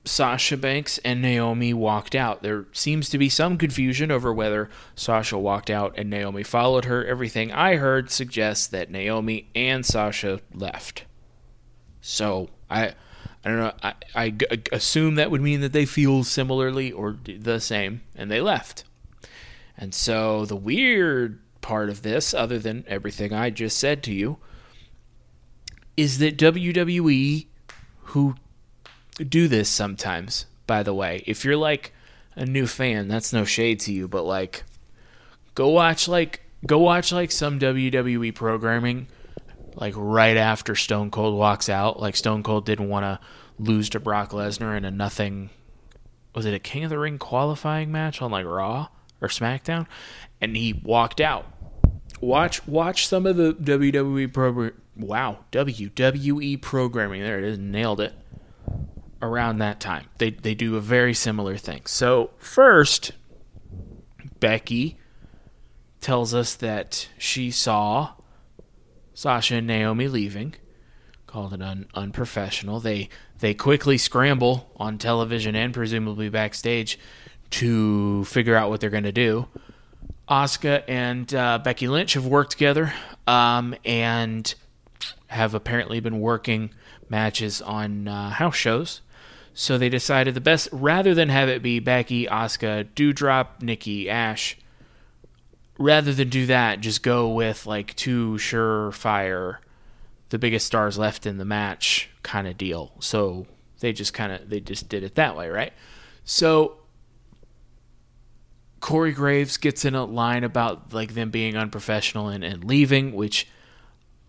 Sasha 0.04 0.58
Banks 0.58 0.98
and 1.00 1.22
Naomi 1.22 1.74
walked 1.74 2.16
out. 2.16 2.42
There 2.42 2.66
seems 2.72 3.10
to 3.10 3.18
be 3.18 3.30
some 3.30 3.58
confusion 3.58 4.10
over 4.10 4.34
whether 4.34 4.70
Sasha 4.96 5.38
walked 5.38 5.70
out 5.70 5.94
and 5.98 6.10
Naomi 6.10 6.44
followed 6.44 6.86
her. 6.86 7.06
Everything 7.06 7.52
I 7.52 7.76
heard 7.76 8.10
suggests 8.10 8.68
that 8.68 8.90
Naomi 8.90 9.50
and 9.54 9.86
Sasha 9.86 10.40
left. 10.54 11.06
So 12.02 12.50
I 12.70 12.94
I 13.44 13.50
don't 13.50 13.58
know. 13.58 13.74
I, 13.84 13.94
I 14.16 14.34
assume 14.72 15.16
that 15.16 15.32
would 15.32 15.42
mean 15.42 15.62
that 15.62 15.74
they 15.74 15.86
feel 15.86 16.24
similarly 16.24 16.92
or 16.92 17.18
the 17.26 17.60
same, 17.60 18.02
and 18.16 18.30
they 18.30 18.42
left. 18.42 18.84
And 19.78 19.94
so 19.96 20.46
the 20.46 20.56
weird 20.56 21.40
part 21.62 21.90
of 21.90 22.04
this, 22.04 22.34
other 22.34 22.60
than 22.60 22.86
everything 22.88 23.34
I 23.34 23.50
just 23.50 23.78
said 23.78 24.04
to 24.04 24.14
you, 24.14 24.38
is 25.98 26.20
that 26.20 26.38
WWE, 26.38 27.48
who 28.04 28.36
do 29.18 29.48
this 29.48 29.70
sometimes, 29.70 30.46
by 30.68 30.84
the 30.84 30.94
way, 30.94 31.24
if 31.26 31.46
you're 31.46 31.58
like 31.58 31.94
a 32.36 32.46
new 32.46 32.68
fan, 32.68 33.08
that's 33.08 33.34
no 33.34 33.44
shade 33.46 33.80
to 33.82 33.94
you, 33.94 34.08
but 34.08 34.24
like, 34.24 34.64
go 35.56 35.70
watch 35.70 36.08
like 36.08 36.42
go 36.66 36.78
watch 36.78 37.12
like 37.12 37.32
some 37.32 37.60
WWE 37.60 38.34
programming 38.34 39.08
like 39.76 39.94
right 39.98 40.38
after 40.38 40.76
Stone 40.76 41.12
Cold 41.12 41.38
walks 41.38 41.70
out. 41.70 42.00
Like 42.00 42.16
Stone 42.16 42.44
Cold 42.44 42.66
didn't 42.66 42.90
want 42.90 43.04
to 43.04 43.20
lose 43.60 43.90
to 43.90 44.00
Brock 44.00 44.32
Lesnar 44.32 44.76
in 44.78 44.86
a 44.86 44.92
nothing. 44.92 45.50
Was 46.36 46.46
it 46.46 46.54
a 46.54 46.60
King 46.60 46.84
of 46.86 46.90
the 46.90 47.00
Ring 47.00 47.18
qualifying 47.18 47.92
match 47.92 48.22
on 48.22 48.32
like 48.32 48.46
Raw 48.46 48.88
or 49.22 49.28
SmackDown? 49.28 49.88
And 50.40 50.56
he 50.56 50.74
walked 50.74 51.22
out. 51.22 51.46
Watch 52.20 52.68
watch 52.68 53.08
some 53.08 53.26
of 53.26 53.36
the 53.36 53.54
WWE 53.54 54.32
program. 54.32 54.74
Wow, 55.02 55.40
WWE 55.52 56.62
programming. 56.62 57.22
There 57.22 57.38
it 57.38 57.44
is. 57.44 57.58
Nailed 57.58 58.02
it. 58.02 58.14
Around 59.24 59.60
that 59.60 59.80
time, 59.80 60.08
they 60.18 60.32
they 60.32 60.56
do 60.56 60.78
a 60.78 60.82
very 60.82 61.14
similar 61.14 61.56
thing. 61.56 61.82
So 61.86 62.32
first, 62.40 63.12
Becky 64.40 64.98
tells 66.00 66.34
us 66.34 66.56
that 66.56 67.08
she 67.20 67.52
saw 67.52 68.14
Sasha 69.14 69.58
and 69.58 69.68
Naomi 69.68 70.08
leaving, 70.08 70.56
called 71.28 71.54
it 71.54 71.62
un- 71.62 71.86
unprofessional. 71.94 72.80
They 72.80 73.10
they 73.40 73.54
quickly 73.54 74.00
scramble 74.00 74.72
on 74.76 74.98
television 74.98 75.56
and 75.56 75.72
presumably 75.72 76.30
backstage 76.30 76.98
to 77.52 78.26
figure 78.26 78.56
out 78.56 78.70
what 78.70 78.82
they're 78.82 78.90
going 78.90 79.04
to 79.04 79.12
do. 79.12 79.48
Asuka 80.30 80.84
and 80.88 81.34
uh, 81.34 81.60
Becky 81.60 81.88
Lynch 81.88 82.14
have 82.14 82.26
worked 82.26 82.52
together 82.52 82.94
um, 83.28 83.76
and 83.84 84.54
have 85.28 85.54
apparently 85.54 86.00
been 86.00 86.20
working 86.20 86.72
matches 87.10 87.62
on 87.62 88.08
uh, 88.08 88.30
house 88.32 88.56
shows. 88.56 89.02
So 89.54 89.78
they 89.78 89.90
decided 89.90 90.34
the 90.34 90.42
best, 90.42 90.70
rather 90.72 91.14
than 91.14 91.30
have 91.30 91.50
it 91.50 91.62
be 91.62 91.80
Becky, 91.80 92.26
Asuka, 92.26 92.88
Doudrop, 92.96 93.62
Nikki, 93.62 94.10
Ash, 94.10 94.58
rather 95.78 96.14
than 96.14 96.30
do 96.30 96.46
that, 96.46 96.80
just 96.80 97.04
go 97.04 97.30
with 97.30 97.66
like 97.66 97.96
two 97.96 98.34
surefire, 98.34 99.58
the 100.30 100.38
biggest 100.38 100.66
stars 100.66 100.98
left 100.98 101.26
in 101.26 101.38
the 101.38 101.46
match 101.46 102.10
kind 102.24 102.48
of 102.48 102.58
deal. 102.58 102.94
So 103.00 103.46
they 103.82 103.92
just 103.92 104.14
kind 104.14 104.32
of 104.32 104.50
they 104.50 104.62
just 104.62 104.88
did 104.88 105.04
it 105.04 105.16
that 105.16 105.36
way, 105.36 105.50
right? 105.50 105.74
So 106.24 106.78
Corey 108.80 109.12
Graves 109.12 109.58
gets 109.58 109.86
in 109.86 109.96
a 109.96 110.06
line 110.06 110.44
about 110.44 110.94
like 110.94 111.14
them 111.14 111.30
being 111.30 111.58
unprofessional 111.58 112.30
and, 112.30 112.44
and 112.44 112.64
leaving, 112.64 113.14
which 113.14 113.48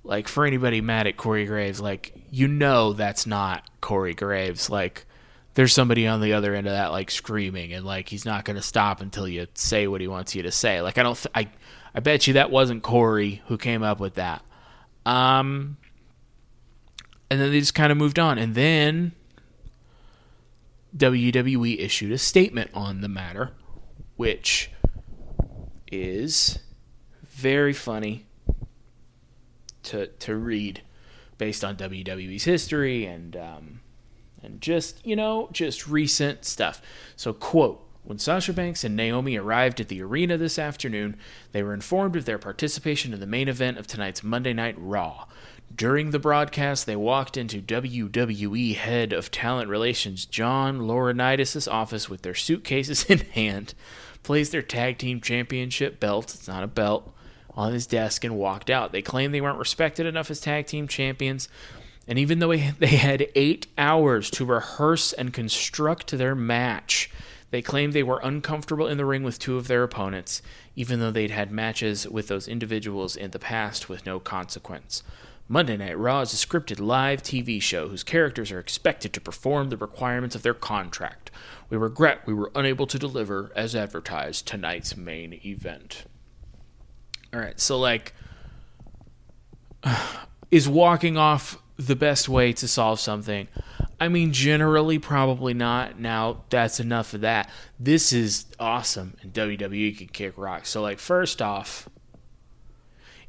like 0.04 0.28
for 0.28 0.44
anybody 0.44 0.80
mad 0.80 1.06
at 1.06 1.16
Corey 1.16 1.47
Graves, 1.47 1.80
like 1.80 2.12
you 2.30 2.49
know 2.49 2.92
that's 2.92 3.26
not 3.26 3.68
Corey 3.80 4.14
Graves. 4.14 4.68
Like 4.68 5.06
there's 5.54 5.73
somebody 5.73 6.06
on 6.06 6.21
the 6.21 6.32
other 6.32 6.54
end 6.54 6.66
of 6.66 6.73
that 6.73 6.92
like 6.92 7.11
screaming 7.11 7.73
and 7.73 7.85
like 7.85 8.09
he's 8.09 8.25
not 8.25 8.44
going 8.44 8.56
to 8.56 8.62
stop 8.62 9.00
until 9.00 9.28
you 9.28 9.47
say 9.54 9.87
what 9.87 10.00
he 10.00 10.09
wants 10.09 10.35
you 10.35 10.42
to 10.42 10.50
say. 10.50 10.80
Like 10.80 10.99
I 10.99 11.02
don't 11.02 11.16
th- 11.16 11.32
I 11.35 11.49
I 11.94 12.00
bet 12.00 12.26
you 12.26 12.35
that 12.35 12.50
wasn't 12.50 12.82
Corey 12.82 13.42
who 13.47 13.59
came 13.59 13.82
up 13.82 14.00
with 14.00 14.14
that. 14.14 14.42
Um 15.06 15.76
and 17.30 17.40
then 17.40 17.50
they 17.50 17.61
just 17.61 17.75
kind 17.75 17.92
of 17.92 17.99
moved 17.99 18.18
on 18.18 18.38
and 18.38 18.54
then 18.54 19.12
WWE 20.97 21.78
issued 21.80 22.12
a 22.12 22.18
statement 22.18 22.71
on 22.75 23.00
the 23.00 23.09
matter 23.09 23.52
which 24.16 24.71
is 25.90 26.59
very 27.23 27.73
funny 27.73 28.26
to 29.84 30.06
to 30.06 30.36
read 30.36 30.82
based 31.38 31.64
on 31.64 31.76
WWE's 31.76 32.44
history 32.44 33.04
and 33.04 33.36
um, 33.36 33.80
and 34.42 34.60
just, 34.60 35.04
you 35.06 35.16
know, 35.16 35.48
just 35.52 35.86
recent 35.86 36.44
stuff. 36.44 36.82
So, 37.16 37.32
quote, 37.32 37.86
when 38.04 38.18
Sasha 38.18 38.52
Banks 38.52 38.82
and 38.82 38.96
Naomi 38.96 39.36
arrived 39.36 39.80
at 39.80 39.88
the 39.88 40.02
arena 40.02 40.36
this 40.36 40.58
afternoon, 40.58 41.16
they 41.52 41.62
were 41.62 41.74
informed 41.74 42.16
of 42.16 42.24
their 42.24 42.38
participation 42.38 43.12
in 43.12 43.20
the 43.20 43.26
main 43.26 43.48
event 43.48 43.78
of 43.78 43.86
tonight's 43.86 44.24
Monday 44.24 44.52
Night 44.52 44.74
Raw. 44.76 45.26
During 45.74 46.10
the 46.10 46.18
broadcast, 46.18 46.84
they 46.84 46.96
walked 46.96 47.36
into 47.36 47.62
WWE 47.62 48.74
Head 48.74 49.12
of 49.12 49.30
Talent 49.30 49.70
Relations 49.70 50.26
John 50.26 50.80
Laurinaitis' 50.80 51.70
office 51.70 52.10
with 52.10 52.22
their 52.22 52.34
suitcases 52.34 53.04
in 53.08 53.18
hand. 53.18 53.74
placed 54.22 54.52
their 54.52 54.62
tag 54.62 54.98
team 54.98 55.20
championship 55.20 55.98
belt, 55.98 56.34
it's 56.34 56.48
not 56.48 56.64
a 56.64 56.68
belt, 56.68 57.14
on 57.54 57.73
his 57.73 57.87
desk 57.87 58.25
and 58.25 58.37
walked 58.37 58.71
out. 58.71 58.92
They 58.92 59.02
claimed 59.02 59.35
they 59.35 59.40
weren't 59.40 59.59
respected 59.59 60.06
enough 60.06 60.30
as 60.30 60.40
tag 60.40 60.66
team 60.66 60.88
champions. 60.88 61.49
And 62.09 62.18
even 62.18 62.38
though 62.38 62.54
they 62.78 62.87
had 62.87 63.28
eight 63.35 63.66
hours 63.78 64.30
to 64.32 64.44
rehearse 64.44 65.12
and 65.12 65.32
construct 65.32 66.11
their 66.11 66.35
match, 66.35 67.11
they 67.50 67.62
claimed 67.62 67.92
they 67.92 68.02
were 68.02 68.21
uncomfortable 68.23 68.87
in 68.87 68.97
the 68.97 69.04
ring 69.04 69.23
with 69.23 69.38
two 69.38 69.59
of 69.59 69.68
their 69.68 69.82
opponents, 69.82 70.40
even 70.75 71.00
though 71.00 71.11
they'd 71.11 71.30
had 71.30 71.52
matches 71.52 72.09
with 72.09 72.28
those 72.28 72.49
individuals 72.49 73.14
in 73.14 73.30
the 73.30 73.38
past 73.38 73.88
with 73.90 74.06
no 74.06 74.18
consequence. 74.18 75.02
Monday 75.49 75.76
Night 75.76 75.99
Raw 75.99 76.23
is 76.23 76.32
a 76.32 76.37
scripted 76.47 76.80
live 76.80 77.23
TV 77.23 77.61
show 77.61 77.88
whose 77.88 78.02
characters 78.02 78.50
are 78.50 78.59
expected 78.59 79.12
to 79.12 79.21
perform 79.21 79.68
the 79.68 79.76
requirements 79.76 80.35
of 80.35 80.42
their 80.42 80.54
contract. 80.54 81.30
We 81.68 81.76
regret 81.76 82.23
we 82.25 82.32
were 82.32 82.50
unable 82.54 82.87
to 82.87 82.99
deliver 82.99 83.52
as 83.54 83.76
advertised 83.76 84.47
tonight's 84.47 84.97
main 84.97 85.38
event. 85.44 86.06
All 87.32 87.40
right, 87.40 87.58
so 87.58 87.78
like, 87.78 88.14
is 90.50 90.68
walking 90.68 91.16
off 91.16 91.58
the 91.76 91.96
best 91.96 92.28
way 92.28 92.52
to 92.52 92.68
solve 92.68 93.00
something? 93.00 93.48
I 93.98 94.08
mean, 94.08 94.32
generally, 94.32 94.98
probably 94.98 95.54
not. 95.54 95.98
Now, 95.98 96.42
that's 96.50 96.80
enough 96.80 97.14
of 97.14 97.20
that. 97.20 97.48
This 97.78 98.12
is 98.12 98.46
awesome, 98.58 99.16
and 99.22 99.32
WWE 99.32 99.96
can 99.96 100.08
kick 100.08 100.36
rock. 100.36 100.66
So, 100.66 100.82
like, 100.82 100.98
first 100.98 101.40
off, 101.40 101.88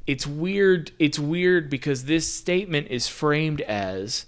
it's 0.06 0.26
weird. 0.26 0.90
It's 0.98 1.18
weird 1.18 1.70
because 1.70 2.04
this 2.04 2.32
statement 2.32 2.88
is 2.88 3.08
framed 3.08 3.60
as 3.62 4.26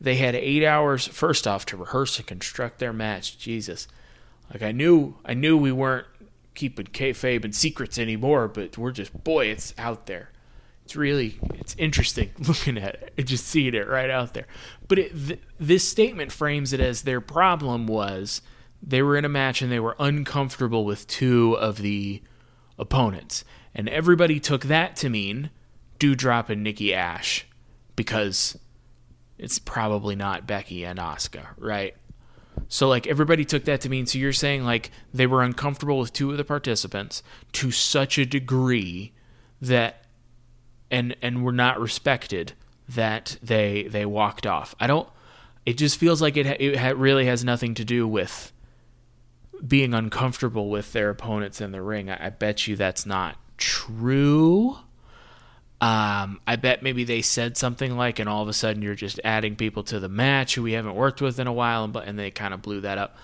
they 0.00 0.16
had 0.16 0.34
eight 0.34 0.64
hours 0.64 1.06
first 1.06 1.46
off 1.46 1.64
to 1.66 1.76
rehearse 1.76 2.18
and 2.18 2.26
construct 2.26 2.80
their 2.80 2.92
match. 2.92 3.38
Jesus, 3.38 3.88
like 4.52 4.62
I 4.62 4.72
knew, 4.72 5.14
I 5.24 5.34
knew 5.34 5.56
we 5.56 5.72
weren't 5.72 6.06
keeping 6.56 6.86
kayfabe 6.86 7.44
and 7.44 7.54
secrets 7.54 7.98
anymore, 7.98 8.48
but 8.48 8.76
we're 8.76 8.90
just 8.90 9.22
boy, 9.22 9.46
it's 9.46 9.72
out 9.78 10.06
there. 10.06 10.30
It's 10.84 10.96
really 10.96 11.38
it's 11.54 11.76
interesting 11.78 12.30
looking 12.38 12.78
at 12.78 12.94
it 12.94 13.12
and 13.16 13.26
just 13.26 13.46
seeing 13.46 13.74
it 13.74 13.88
right 13.88 14.10
out 14.10 14.34
there. 14.34 14.46
But 14.88 14.98
it, 14.98 15.12
th- 15.26 15.40
this 15.60 15.88
statement 15.88 16.32
frames 16.32 16.72
it 16.72 16.80
as 16.80 17.02
their 17.02 17.20
problem 17.20 17.86
was 17.86 18.42
they 18.82 19.02
were 19.02 19.16
in 19.16 19.24
a 19.24 19.28
match 19.28 19.62
and 19.62 19.70
they 19.70 19.80
were 19.80 19.96
uncomfortable 19.98 20.84
with 20.84 21.06
two 21.06 21.54
of 21.54 21.78
the 21.78 22.22
opponents, 22.78 23.44
and 23.74 23.88
everybody 23.88 24.40
took 24.40 24.64
that 24.64 24.96
to 24.96 25.08
mean 25.08 25.50
Doudrop 25.98 26.48
and 26.48 26.62
Nikki 26.62 26.92
Ash 26.92 27.46
because 27.94 28.58
it's 29.38 29.58
probably 29.58 30.14
not 30.14 30.46
Becky 30.46 30.84
and 30.84 30.98
Asuka, 30.98 31.48
right? 31.56 31.94
So 32.68 32.88
like 32.88 33.06
everybody 33.06 33.44
took 33.44 33.64
that 33.64 33.80
to 33.82 33.88
mean 33.88 34.06
so 34.06 34.18
you're 34.18 34.32
saying 34.32 34.64
like 34.64 34.90
they 35.12 35.26
were 35.26 35.42
uncomfortable 35.42 35.98
with 35.98 36.12
two 36.12 36.30
of 36.30 36.36
the 36.36 36.44
participants 36.44 37.22
to 37.52 37.70
such 37.70 38.18
a 38.18 38.26
degree 38.26 39.12
that 39.60 40.04
and 40.90 41.16
and 41.22 41.44
were 41.44 41.52
not 41.52 41.80
respected 41.80 42.52
that 42.88 43.36
they 43.42 43.84
they 43.84 44.06
walked 44.06 44.46
off. 44.46 44.74
I 44.80 44.86
don't 44.86 45.08
it 45.64 45.76
just 45.76 45.98
feels 45.98 46.22
like 46.22 46.36
it 46.36 46.46
it 46.60 46.96
really 46.96 47.26
has 47.26 47.44
nothing 47.44 47.74
to 47.74 47.84
do 47.84 48.06
with 48.06 48.52
being 49.66 49.94
uncomfortable 49.94 50.68
with 50.68 50.92
their 50.92 51.10
opponents 51.10 51.60
in 51.60 51.72
the 51.72 51.82
ring. 51.82 52.10
I, 52.10 52.26
I 52.26 52.30
bet 52.30 52.66
you 52.66 52.76
that's 52.76 53.06
not 53.06 53.36
true. 53.56 54.78
Um, 55.78 56.40
I 56.46 56.56
bet 56.56 56.82
maybe 56.82 57.04
they 57.04 57.20
said 57.20 57.56
something 57.56 57.96
like, 57.96 58.18
and 58.18 58.28
all 58.28 58.42
of 58.42 58.48
a 58.48 58.54
sudden 58.54 58.80
you're 58.80 58.94
just 58.94 59.20
adding 59.24 59.56
people 59.56 59.82
to 59.84 60.00
the 60.00 60.08
match 60.08 60.54
who 60.54 60.62
we 60.62 60.72
haven't 60.72 60.94
worked 60.94 61.20
with 61.20 61.38
in 61.38 61.46
a 61.46 61.52
while, 61.52 61.84
and, 61.84 61.94
and 61.96 62.18
they 62.18 62.30
kind 62.30 62.54
of 62.54 62.62
blew 62.62 62.80
that 62.80 62.96
up. 62.96 63.16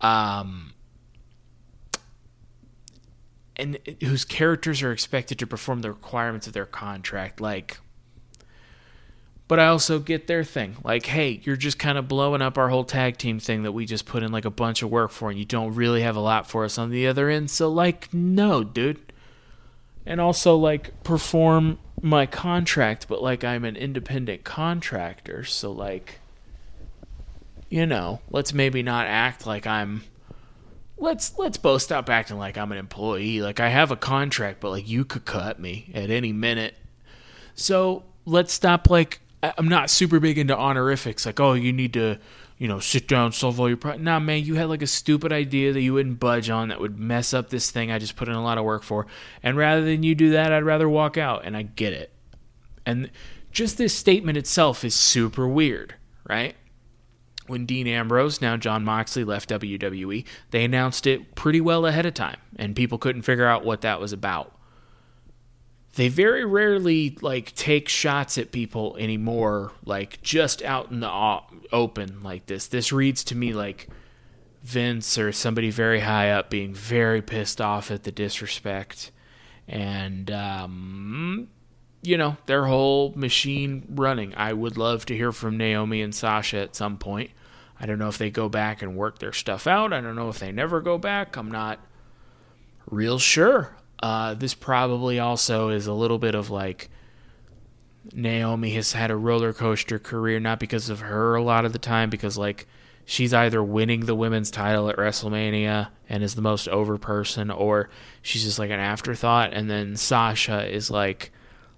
Um, 0.00 0.72
and 3.56 3.78
whose 4.00 4.24
characters 4.24 4.82
are 4.82 4.92
expected 4.92 5.38
to 5.40 5.46
perform 5.46 5.82
the 5.82 5.90
requirements 5.90 6.46
of 6.46 6.52
their 6.52 6.64
contract. 6.64 7.40
Like, 7.40 7.78
but 9.48 9.58
I 9.58 9.66
also 9.66 9.98
get 9.98 10.26
their 10.28 10.44
thing. 10.44 10.76
Like, 10.84 11.06
hey, 11.06 11.40
you're 11.42 11.56
just 11.56 11.78
kind 11.78 11.98
of 11.98 12.06
blowing 12.06 12.40
up 12.40 12.56
our 12.56 12.68
whole 12.68 12.84
tag 12.84 13.16
team 13.16 13.38
thing 13.38 13.64
that 13.64 13.72
we 13.72 13.86
just 13.86 14.06
put 14.06 14.22
in 14.22 14.30
like 14.30 14.44
a 14.44 14.50
bunch 14.50 14.82
of 14.82 14.90
work 14.90 15.10
for, 15.10 15.30
and 15.30 15.38
you 15.38 15.44
don't 15.44 15.74
really 15.74 16.02
have 16.02 16.16
a 16.16 16.20
lot 16.20 16.48
for 16.48 16.64
us 16.64 16.78
on 16.78 16.90
the 16.90 17.06
other 17.06 17.28
end. 17.28 17.50
So, 17.50 17.68
like, 17.68 18.12
no, 18.14 18.62
dude. 18.64 19.12
And 20.08 20.20
also, 20.20 20.56
like, 20.56 21.04
perform 21.04 21.78
my 22.02 22.26
contract, 22.26 23.08
but 23.08 23.22
like 23.22 23.44
I'm 23.44 23.64
an 23.64 23.76
independent 23.76 24.44
contractor, 24.44 25.44
so 25.44 25.72
like 25.72 26.20
you 27.70 27.84
know, 27.84 28.20
let's 28.30 28.54
maybe 28.54 28.82
not 28.82 29.06
act 29.06 29.46
like 29.46 29.66
I'm 29.66 30.02
let's 30.96 31.38
let's 31.38 31.58
both 31.58 31.82
stop 31.82 32.08
acting 32.08 32.38
like 32.38 32.56
I'm 32.56 32.72
an 32.72 32.78
employee. 32.78 33.42
Like 33.42 33.60
I 33.60 33.68
have 33.68 33.90
a 33.90 33.96
contract, 33.96 34.60
but 34.60 34.70
like 34.70 34.88
you 34.88 35.04
could 35.04 35.24
cut 35.24 35.60
me 35.60 35.90
at 35.94 36.10
any 36.10 36.32
minute. 36.32 36.76
So 37.54 38.04
let's 38.24 38.52
stop 38.52 38.88
like 38.88 39.20
I'm 39.42 39.68
not 39.68 39.90
super 39.90 40.18
big 40.18 40.38
into 40.38 40.56
honorifics, 40.56 41.26
like, 41.26 41.38
oh, 41.38 41.52
you 41.52 41.72
need 41.72 41.92
to 41.92 42.18
you 42.58 42.66
know, 42.66 42.80
sit 42.80 43.06
down, 43.06 43.32
solve 43.32 43.60
all 43.60 43.68
your 43.68 43.76
problems. 43.76 44.04
Nah, 44.04 44.18
man, 44.18 44.44
you 44.44 44.56
had 44.56 44.68
like 44.68 44.82
a 44.82 44.86
stupid 44.86 45.32
idea 45.32 45.72
that 45.72 45.80
you 45.80 45.94
wouldn't 45.94 46.18
budge 46.18 46.50
on 46.50 46.68
that 46.68 46.80
would 46.80 46.98
mess 46.98 47.32
up 47.32 47.50
this 47.50 47.70
thing 47.70 47.90
I 47.90 47.98
just 47.98 48.16
put 48.16 48.28
in 48.28 48.34
a 48.34 48.42
lot 48.42 48.58
of 48.58 48.64
work 48.64 48.82
for. 48.82 49.06
And 49.42 49.56
rather 49.56 49.84
than 49.84 50.02
you 50.02 50.16
do 50.16 50.30
that, 50.30 50.52
I'd 50.52 50.64
rather 50.64 50.88
walk 50.88 51.16
out. 51.16 51.44
And 51.44 51.56
I 51.56 51.62
get 51.62 51.92
it. 51.92 52.12
And 52.84 53.10
just 53.52 53.78
this 53.78 53.94
statement 53.94 54.36
itself 54.36 54.84
is 54.84 54.94
super 54.94 55.46
weird, 55.46 55.94
right? 56.28 56.56
When 57.46 57.64
Dean 57.64 57.86
Ambrose, 57.86 58.40
now 58.40 58.56
Jon 58.56 58.84
Moxley, 58.84 59.24
left 59.24 59.48
WWE, 59.50 60.24
they 60.50 60.64
announced 60.64 61.06
it 61.06 61.34
pretty 61.34 61.60
well 61.60 61.86
ahead 61.86 62.04
of 62.04 62.12
time, 62.12 62.36
and 62.56 62.76
people 62.76 62.98
couldn't 62.98 63.22
figure 63.22 63.46
out 63.46 63.64
what 63.64 63.80
that 63.80 64.00
was 64.00 64.12
about 64.12 64.57
they 65.94 66.08
very 66.08 66.44
rarely 66.44 67.16
like 67.20 67.54
take 67.54 67.88
shots 67.88 68.38
at 68.38 68.52
people 68.52 68.96
anymore 68.98 69.72
like 69.84 70.22
just 70.22 70.62
out 70.62 70.90
in 70.90 71.00
the 71.00 71.40
open 71.72 72.22
like 72.22 72.46
this. 72.46 72.66
This 72.66 72.92
reads 72.92 73.24
to 73.24 73.34
me 73.34 73.52
like 73.52 73.88
vince 74.62 75.18
or 75.18 75.32
somebody 75.32 75.70
very 75.70 76.00
high 76.00 76.30
up 76.30 76.50
being 76.50 76.74
very 76.74 77.22
pissed 77.22 77.60
off 77.60 77.90
at 77.90 78.04
the 78.04 78.12
disrespect. 78.12 79.10
And 79.66 80.30
um, 80.30 81.48
you 82.02 82.16
know 82.16 82.36
their 82.46 82.66
whole 82.66 83.12
machine 83.16 83.84
running. 83.90 84.34
I 84.36 84.52
would 84.52 84.76
love 84.76 85.06
to 85.06 85.16
hear 85.16 85.32
from 85.32 85.56
naomi 85.56 86.00
and 86.00 86.14
sasha 86.14 86.58
at 86.58 86.76
some 86.76 86.98
point. 86.98 87.30
I 87.80 87.86
don't 87.86 87.98
know 87.98 88.08
if 88.08 88.18
they 88.18 88.30
go 88.30 88.48
back 88.48 88.82
and 88.82 88.96
work 88.96 89.18
their 89.18 89.32
stuff 89.32 89.66
out. 89.66 89.92
I 89.92 90.00
don't 90.00 90.16
know 90.16 90.28
if 90.28 90.38
they 90.38 90.52
never 90.52 90.80
go 90.80 90.98
back. 90.98 91.36
I'm 91.36 91.50
not 91.50 91.80
real 92.90 93.18
sure 93.18 93.77
uh, 94.02 94.34
this 94.34 94.54
probably 94.54 95.18
also 95.18 95.70
is 95.70 95.86
a 95.86 95.92
little 95.92 96.18
bit 96.18 96.34
of 96.34 96.50
like 96.50 96.90
Naomi 98.12 98.70
has 98.70 98.92
had 98.92 99.10
a 99.10 99.16
roller 99.16 99.52
coaster 99.52 99.98
career, 99.98 100.40
not 100.40 100.60
because 100.60 100.88
of 100.88 101.00
her 101.00 101.34
a 101.34 101.42
lot 101.42 101.64
of 101.64 101.72
the 101.72 101.78
time, 101.78 102.10
because 102.10 102.38
like 102.38 102.66
she's 103.04 103.34
either 103.34 103.62
winning 103.62 104.06
the 104.06 104.14
women's 104.14 104.50
title 104.50 104.88
at 104.88 104.96
WrestleMania 104.96 105.88
and 106.08 106.22
is 106.22 106.34
the 106.34 106.42
most 106.42 106.68
over 106.68 106.96
person, 106.96 107.50
or 107.50 107.90
she's 108.22 108.44
just 108.44 108.58
like 108.58 108.70
an 108.70 108.80
afterthought. 108.80 109.52
And 109.52 109.68
then 109.68 109.96
Sasha 109.96 110.66
is 110.68 110.90
like 110.90 111.32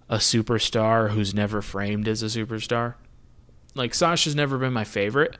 a 0.09 0.16
superstar 0.16 1.11
who's 1.11 1.35
never 1.35 1.62
framed 1.62 2.06
as 2.06 2.22
a 2.22 2.26
superstar. 2.26 2.94
Like 3.74 3.94
Sasha's 3.94 4.35
never 4.35 4.59
been 4.59 4.72
my 4.72 4.85
favorite, 4.85 5.37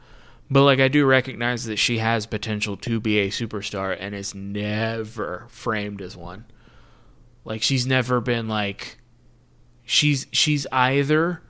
but 0.51 0.63
like 0.63 0.81
I 0.81 0.89
do 0.89 1.05
recognize 1.05 1.65
that 1.65 1.77
she 1.77 1.99
has 1.99 2.27
potential 2.27 2.77
to 2.79 3.01
be 3.01 3.19
a 3.19 3.29
superstar 3.29 3.97
and 3.99 4.15
is 4.15 4.35
never 4.35 5.47
framed 5.49 6.01
as 6.01 6.17
one. 6.17 6.47
Like 7.45 7.63
she's 7.63 7.87
never 7.87 8.21
been 8.21 8.49
like 8.49 8.99
she's 9.85 10.27
she's 10.33 10.67
either 10.71 11.43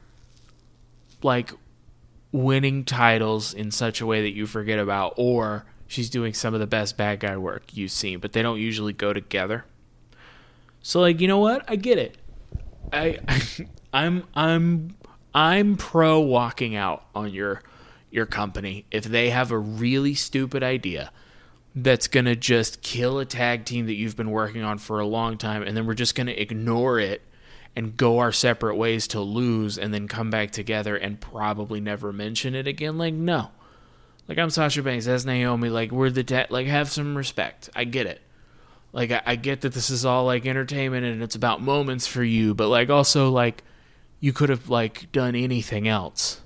like 1.23 1.53
winning 2.33 2.85
titles 2.85 3.53
in 3.53 3.71
such 3.71 4.01
a 4.01 4.07
way 4.07 4.23
that 4.23 4.31
you 4.31 4.47
forget 4.47 4.79
about 4.79 5.15
or 5.17 5.67
she's 5.87 6.09
doing 6.09 6.33
some 6.33 6.55
of 6.55 6.61
the 6.61 6.67
best 6.67 6.97
bad 6.97 7.21
guy 7.21 7.37
work 7.37 7.65
you've 7.73 7.91
seen, 7.91 8.21
but 8.21 8.33
they 8.33 8.43
don't 8.43 8.61
usually 8.61 8.93
go 8.93 9.13
together. 9.13 9.65
So 10.83 11.01
like, 11.01 11.21
you 11.21 11.29
know 11.29 11.39
what? 11.39 11.65
I 11.69 11.77
get 11.77 11.99
it. 11.99 12.17
I, 12.93 13.19
I'm 13.93 14.25
I'm 14.35 14.97
I'm 15.35 15.77
pro 15.77 16.21
walking 16.21 16.77
out 16.77 17.05
on 17.15 17.33
your 17.33 17.63
your 18.11 18.27
company 18.27 18.87
if 18.91 19.05
they 19.05 19.31
have 19.31 19.51
a 19.51 19.59
really 19.59 20.15
stupid 20.15 20.63
idea 20.63 21.13
that's 21.75 22.09
going 22.09 22.25
to 22.25 22.37
just 22.37 22.83
kill 22.83 23.19
a 23.19 23.25
tag 23.25 23.65
team 23.65 23.87
that 23.87 23.95
you've 23.95 24.17
been 24.17 24.31
working 24.31 24.63
on 24.63 24.79
for 24.79 24.99
a 24.99 25.07
long 25.07 25.39
time 25.39 25.63
and 25.63 25.77
then 25.77 25.87
we're 25.87 25.95
just 25.95 26.15
going 26.15 26.27
to 26.27 26.41
ignore 26.41 26.99
it 26.99 27.23
and 27.77 27.97
go 27.97 28.19
our 28.19 28.33
separate 28.33 28.75
ways 28.75 29.07
to 29.09 29.21
lose 29.21 29.79
and 29.79 29.95
then 29.95 30.09
come 30.09 30.31
back 30.31 30.51
together 30.51 30.97
and 30.97 31.21
probably 31.21 31.81
never 31.81 32.13
mention 32.13 32.55
it 32.55 32.67
again? 32.67 32.99
Like 32.99 33.15
no. 33.15 33.51
Like 34.29 34.39
i'm 34.39 34.51
sasha 34.51 34.83
banks 34.83 35.07
that's 35.07 35.25
naomi. 35.25 35.69
Like 35.69 35.93
we're 35.93 36.11
the 36.11 36.25
ta- 36.25 36.47
like 36.51 36.67
have 36.67 36.91
some 36.91 37.17
respect. 37.17 37.71
I 37.75 37.85
get 37.85 38.07
it. 38.07 38.21
Like 38.93 39.13
I, 39.13 39.23
I 39.25 39.37
get 39.37 39.61
that 39.61 39.73
this 39.73 39.91
is 39.91 40.05
all 40.05 40.25
like 40.25 40.47
entertainment 40.47 41.07
and 41.07 41.23
it's 41.23 41.37
about 41.37 41.63
moments 41.63 42.07
for 42.07 42.25
you 42.25 42.55
but 42.55 42.69
like 42.69 42.91
also 42.91 43.31
like 43.31 43.63
you 44.19 44.33
could 44.33 44.49
have 44.49 44.69
like 44.69 45.11
done 45.13 45.37
anything 45.37 45.87
else. 45.87 46.41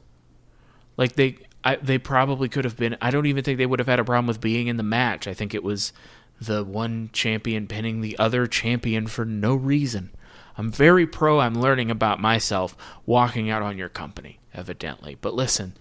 Like 0.98 1.14
they 1.14 1.38
I, 1.64 1.76
they 1.76 1.98
probably 1.98 2.48
could 2.48 2.64
have 2.64 2.76
been. 2.76 2.96
I 3.00 3.10
don't 3.10 3.26
even 3.26 3.42
think 3.42 3.56
they 3.58 3.66
would 3.66 3.78
have 3.78 3.88
had 3.88 3.98
a 3.98 4.04
problem 4.04 4.26
with 4.26 4.40
being 4.40 4.66
in 4.66 4.76
the 4.76 4.82
match. 4.82 5.26
I 5.26 5.34
think 5.34 5.54
it 5.54 5.62
was 5.62 5.92
the 6.40 6.62
one 6.62 7.08
champion 7.12 7.66
pinning 7.66 8.00
the 8.00 8.18
other 8.18 8.46
champion 8.46 9.06
for 9.06 9.24
no 9.24 9.54
reason. 9.54 10.10
I'm 10.56 10.70
very 10.70 11.06
pro. 11.06 11.40
I'm 11.40 11.60
learning 11.60 11.90
about 11.90 12.20
myself 12.20 12.76
walking 13.06 13.50
out 13.50 13.62
on 13.62 13.78
your 13.78 13.88
company, 13.88 14.38
evidently. 14.52 15.16
But 15.20 15.34
listen, 15.34 15.74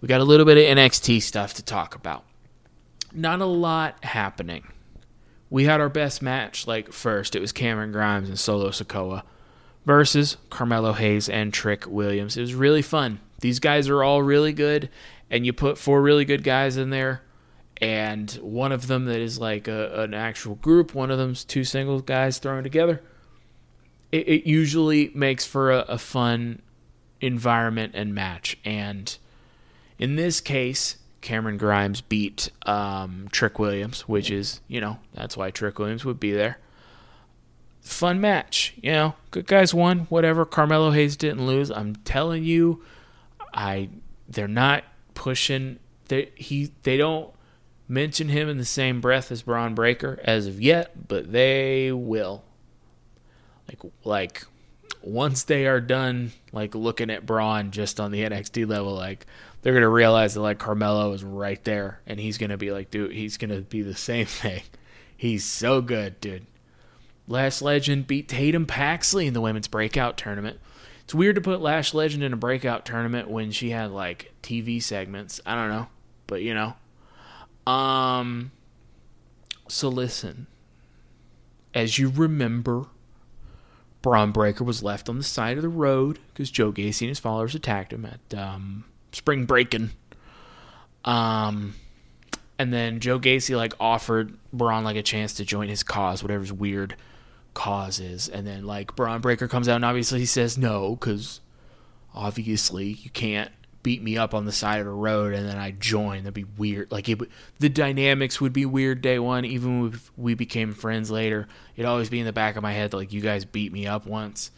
we 0.00 0.08
got 0.08 0.20
a 0.20 0.24
little 0.24 0.44
bit 0.44 0.58
of 0.58 0.76
NXT 0.76 1.22
stuff 1.22 1.54
to 1.54 1.64
talk 1.64 1.94
about. 1.94 2.24
Not 3.12 3.40
a 3.40 3.46
lot 3.46 4.04
happening. 4.04 4.68
We 5.48 5.64
had 5.64 5.80
our 5.80 5.88
best 5.88 6.20
match, 6.20 6.66
like 6.66 6.92
first, 6.92 7.36
it 7.36 7.40
was 7.40 7.52
Cameron 7.52 7.92
Grimes 7.92 8.28
and 8.28 8.38
Solo 8.38 8.70
Sikoa 8.70 9.22
versus 9.86 10.36
Carmelo 10.50 10.92
Hayes 10.92 11.28
and 11.28 11.54
Trick 11.54 11.86
Williams. 11.86 12.36
It 12.36 12.40
was 12.40 12.54
really 12.54 12.82
fun. 12.82 13.20
These 13.40 13.58
guys 13.58 13.88
are 13.88 14.02
all 14.02 14.22
really 14.22 14.52
good, 14.52 14.90
and 15.30 15.44
you 15.44 15.52
put 15.52 15.78
four 15.78 16.00
really 16.00 16.24
good 16.24 16.42
guys 16.42 16.76
in 16.76 16.90
there, 16.90 17.22
and 17.80 18.30
one 18.42 18.72
of 18.72 18.86
them 18.86 19.06
that 19.06 19.20
is 19.20 19.38
like 19.38 19.68
a, 19.68 20.02
an 20.02 20.14
actual 20.14 20.54
group, 20.56 20.94
one 20.94 21.10
of 21.10 21.18
them's 21.18 21.44
two 21.44 21.64
single 21.64 22.00
guys 22.00 22.38
thrown 22.38 22.62
together. 22.62 23.02
It, 24.12 24.28
it 24.28 24.48
usually 24.48 25.10
makes 25.14 25.44
for 25.44 25.70
a, 25.70 25.80
a 25.80 25.98
fun 25.98 26.62
environment 27.20 27.92
and 27.94 28.14
match. 28.14 28.56
And 28.64 29.16
in 29.98 30.16
this 30.16 30.40
case, 30.40 30.98
Cameron 31.20 31.56
Grimes 31.56 32.00
beat 32.00 32.50
um, 32.66 33.28
Trick 33.32 33.58
Williams, 33.58 34.02
which 34.02 34.30
is, 34.30 34.60
you 34.68 34.80
know, 34.80 34.98
that's 35.14 35.36
why 35.36 35.50
Trick 35.50 35.78
Williams 35.78 36.04
would 36.04 36.20
be 36.20 36.32
there 36.32 36.58
fun 37.84 38.20
match. 38.20 38.74
You 38.82 38.92
know, 38.92 39.14
good 39.30 39.46
guys 39.46 39.72
won. 39.72 40.00
Whatever. 40.08 40.44
Carmelo 40.44 40.90
Hayes 40.90 41.16
didn't 41.16 41.46
lose. 41.46 41.70
I'm 41.70 41.96
telling 41.96 42.42
you, 42.42 42.82
I 43.54 43.88
they're 44.28 44.48
not 44.48 44.84
pushing. 45.14 45.78
They 46.08 46.30
he 46.34 46.72
they 46.82 46.96
don't 46.96 47.32
mention 47.88 48.28
him 48.28 48.48
in 48.48 48.58
the 48.58 48.64
same 48.64 49.00
breath 49.00 49.30
as 49.30 49.42
Bron 49.42 49.74
Breakker 49.74 50.18
as 50.24 50.46
of 50.46 50.60
yet, 50.60 51.08
but 51.08 51.32
they 51.32 51.92
will. 51.92 52.44
Like 53.68 53.92
like 54.04 54.44
once 55.02 55.44
they 55.44 55.66
are 55.66 55.80
done 55.80 56.32
like 56.52 56.74
looking 56.74 57.10
at 57.10 57.26
Bron 57.26 57.70
just 57.70 58.00
on 58.00 58.10
the 58.10 58.20
NXT 58.22 58.68
level, 58.68 58.94
like 58.94 59.26
they're 59.62 59.74
gonna 59.74 59.88
realize 59.88 60.34
that 60.34 60.40
like 60.40 60.58
Carmelo 60.58 61.12
is 61.12 61.24
right 61.24 61.62
there, 61.64 62.00
and 62.06 62.18
he's 62.18 62.38
gonna 62.38 62.58
be 62.58 62.70
like, 62.70 62.90
dude, 62.90 63.12
he's 63.12 63.36
gonna 63.36 63.60
be 63.60 63.82
the 63.82 63.94
same 63.94 64.26
thing. 64.26 64.62
He's 65.16 65.44
so 65.44 65.80
good, 65.80 66.20
dude. 66.20 66.46
Lash 67.26 67.62
Legend 67.62 68.06
beat 68.06 68.28
Tatum 68.28 68.66
Paxley 68.66 69.26
in 69.26 69.32
the 69.32 69.40
women's 69.40 69.68
breakout 69.68 70.18
tournament. 70.18 70.60
It's 71.04 71.14
weird 71.14 71.36
to 71.36 71.40
put 71.40 71.60
Lash 71.60 71.94
Legend 71.94 72.22
in 72.22 72.32
a 72.32 72.36
breakout 72.36 72.86
tournament 72.86 73.30
when 73.30 73.50
she 73.50 73.70
had 73.70 73.90
like 73.90 74.32
TV 74.42 74.82
segments. 74.82 75.40
I 75.44 75.54
don't 75.54 75.68
know, 75.68 75.88
but 76.26 76.42
you 76.42 76.54
know. 76.54 76.74
Um 77.70 78.52
so 79.68 79.88
listen. 79.88 80.46
As 81.74 81.98
you 81.98 82.08
remember, 82.08 82.86
Bron 84.04 84.32
Breakker 84.32 84.64
was 84.64 84.82
left 84.82 85.08
on 85.08 85.16
the 85.16 85.24
side 85.24 85.56
of 85.56 85.62
the 85.62 85.68
road 85.68 86.18
because 86.28 86.50
Joe 86.50 86.70
Gacy 86.70 87.02
and 87.02 87.08
his 87.08 87.18
followers 87.18 87.54
attacked 87.54 87.92
him 87.92 88.04
at 88.04 88.38
um, 88.38 88.84
spring 89.12 89.46
breaking. 89.46 89.90
Um, 91.04 91.74
and 92.58 92.72
then 92.72 93.00
Joe 93.00 93.18
Gacy 93.18 93.56
like 93.56 93.72
offered 93.80 94.36
Bron 94.52 94.84
like 94.84 94.96
a 94.96 95.02
chance 95.02 95.34
to 95.34 95.44
join 95.44 95.68
his 95.68 95.82
cause, 95.82 96.22
whatever's 96.22 96.52
weird 96.52 96.96
causes. 97.54 98.28
And 98.28 98.46
then 98.46 98.64
like 98.64 98.94
Bron 98.96 99.20
Breakker 99.20 99.48
comes 99.48 99.68
out 99.68 99.76
and 99.76 99.84
obviously 99.84 100.20
he 100.20 100.26
says 100.26 100.58
no 100.58 100.96
because 100.96 101.40
obviously 102.14 102.88
you 102.88 103.10
can't 103.10 103.50
beat 103.82 104.02
me 104.02 104.16
up 104.16 104.34
on 104.34 104.46
the 104.46 104.52
side 104.52 104.80
of 104.80 104.86
the 104.86 104.92
road 104.92 105.34
and 105.34 105.48
then 105.48 105.58
I 105.58 105.70
join. 105.70 106.24
That'd 106.24 106.34
be 106.34 106.44
weird. 106.44 106.90
Like 106.90 107.08
it, 107.08 107.18
the 107.58 107.68
dynamics 107.68 108.40
would 108.40 108.52
be 108.52 108.66
weird 108.66 109.02
day 109.02 109.18
one. 109.18 109.44
Even 109.44 109.92
if 109.92 110.10
we 110.16 110.34
became 110.34 110.72
friends 110.72 111.10
later, 111.10 111.46
it'd 111.76 111.88
always 111.88 112.10
be 112.10 112.18
in 112.18 112.26
the 112.26 112.32
back 112.32 112.56
of 112.56 112.62
my 112.62 112.72
head 112.72 112.92
like 112.92 113.12
you 113.12 113.20
guys 113.20 113.44
beat 113.44 113.72
me 113.72 113.86
up 113.86 114.06
once. 114.06 114.50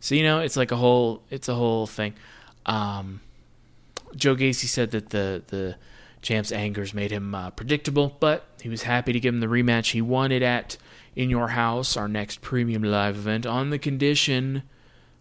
So 0.00 0.14
you 0.14 0.24
know, 0.24 0.40
it's 0.40 0.56
like 0.56 0.72
a 0.72 0.76
whole, 0.76 1.22
it's 1.30 1.48
a 1.48 1.54
whole 1.54 1.86
thing. 1.86 2.14
Um, 2.66 3.20
Joe 4.16 4.34
Gacy 4.34 4.66
said 4.66 4.90
that 4.90 5.10
the 5.10 5.42
the 5.46 5.76
champ's 6.22 6.52
angers 6.52 6.94
made 6.94 7.10
him 7.10 7.34
uh, 7.34 7.50
predictable, 7.50 8.16
but 8.20 8.46
he 8.60 8.68
was 8.68 8.82
happy 8.82 9.12
to 9.12 9.20
give 9.20 9.34
him 9.34 9.40
the 9.40 9.46
rematch 9.46 9.92
he 9.92 10.00
wanted 10.02 10.42
at 10.42 10.76
in 11.14 11.30
Your 11.30 11.48
House, 11.48 11.96
our 11.96 12.08
next 12.08 12.40
premium 12.40 12.82
live 12.82 13.16
event, 13.16 13.46
on 13.46 13.70
the 13.70 13.78
condition 13.78 14.62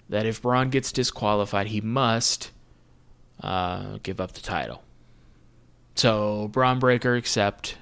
that 0.09 0.25
if 0.25 0.41
Bron 0.41 0.69
gets 0.69 0.91
disqualified, 0.91 1.67
he 1.67 1.81
must 1.81 2.51
uh, 3.41 3.97
give 4.03 4.19
up 4.19 4.33
the 4.33 4.41
title. 4.41 4.83
So 5.95 6.47
Bron 6.49 6.79
Breakker 6.79 7.15
accept. 7.15 7.77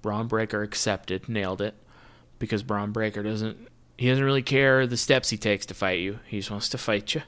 Bron 0.00 0.26
Breakker 0.26 0.62
accepted, 0.62 1.28
nailed 1.28 1.62
it, 1.62 1.74
because 2.38 2.62
Bron 2.62 2.92
Breakker 2.92 3.22
doesn't 3.22 3.68
he 3.96 4.08
doesn't 4.08 4.24
really 4.24 4.42
care 4.42 4.86
the 4.86 4.96
steps 4.96 5.30
he 5.30 5.36
takes 5.36 5.64
to 5.66 5.74
fight 5.74 6.00
you. 6.00 6.18
He 6.26 6.38
just 6.38 6.50
wants 6.50 6.68
to 6.70 6.78
fight 6.78 7.14
you, 7.14 7.22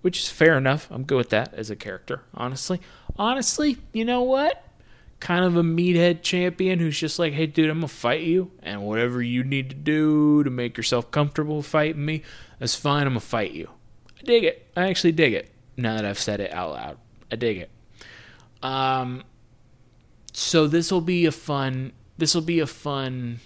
which 0.00 0.20
is 0.20 0.30
fair 0.30 0.56
enough. 0.56 0.88
I'm 0.90 1.02
good 1.02 1.16
with 1.18 1.30
that 1.30 1.52
as 1.52 1.68
a 1.68 1.76
character, 1.76 2.22
honestly. 2.32 2.80
Honestly, 3.16 3.76
you 3.92 4.04
know 4.04 4.22
what? 4.22 4.64
Kind 5.22 5.44
of 5.44 5.56
a 5.56 5.62
meathead 5.62 6.20
champion 6.22 6.80
who's 6.80 6.98
just 6.98 7.20
like, 7.20 7.32
hey, 7.32 7.46
dude, 7.46 7.70
I'm 7.70 7.78
going 7.78 7.88
to 7.88 7.94
fight 7.94 8.22
you. 8.22 8.50
And 8.60 8.82
whatever 8.82 9.22
you 9.22 9.44
need 9.44 9.70
to 9.70 9.76
do 9.76 10.42
to 10.42 10.50
make 10.50 10.76
yourself 10.76 11.12
comfortable 11.12 11.62
fighting 11.62 12.04
me, 12.04 12.24
that's 12.58 12.74
fine. 12.74 13.06
I'm 13.06 13.12
going 13.12 13.20
to 13.20 13.26
fight 13.26 13.52
you. 13.52 13.70
I 14.18 14.24
dig 14.24 14.42
it. 14.42 14.68
I 14.76 14.88
actually 14.88 15.12
dig 15.12 15.32
it 15.32 15.52
now 15.76 15.94
that 15.94 16.04
I've 16.04 16.18
said 16.18 16.40
it 16.40 16.52
out 16.52 16.72
loud. 16.72 16.98
I 17.30 17.36
dig 17.36 17.58
it. 17.58 17.70
Um, 18.64 19.22
so 20.32 20.66
this 20.66 20.90
will 20.90 21.00
be 21.00 21.24
a 21.26 21.32
fun, 21.32 21.92
this 22.18 22.34
will 22.34 22.42
be 22.42 22.58
a 22.58 22.66
fun 22.66 23.38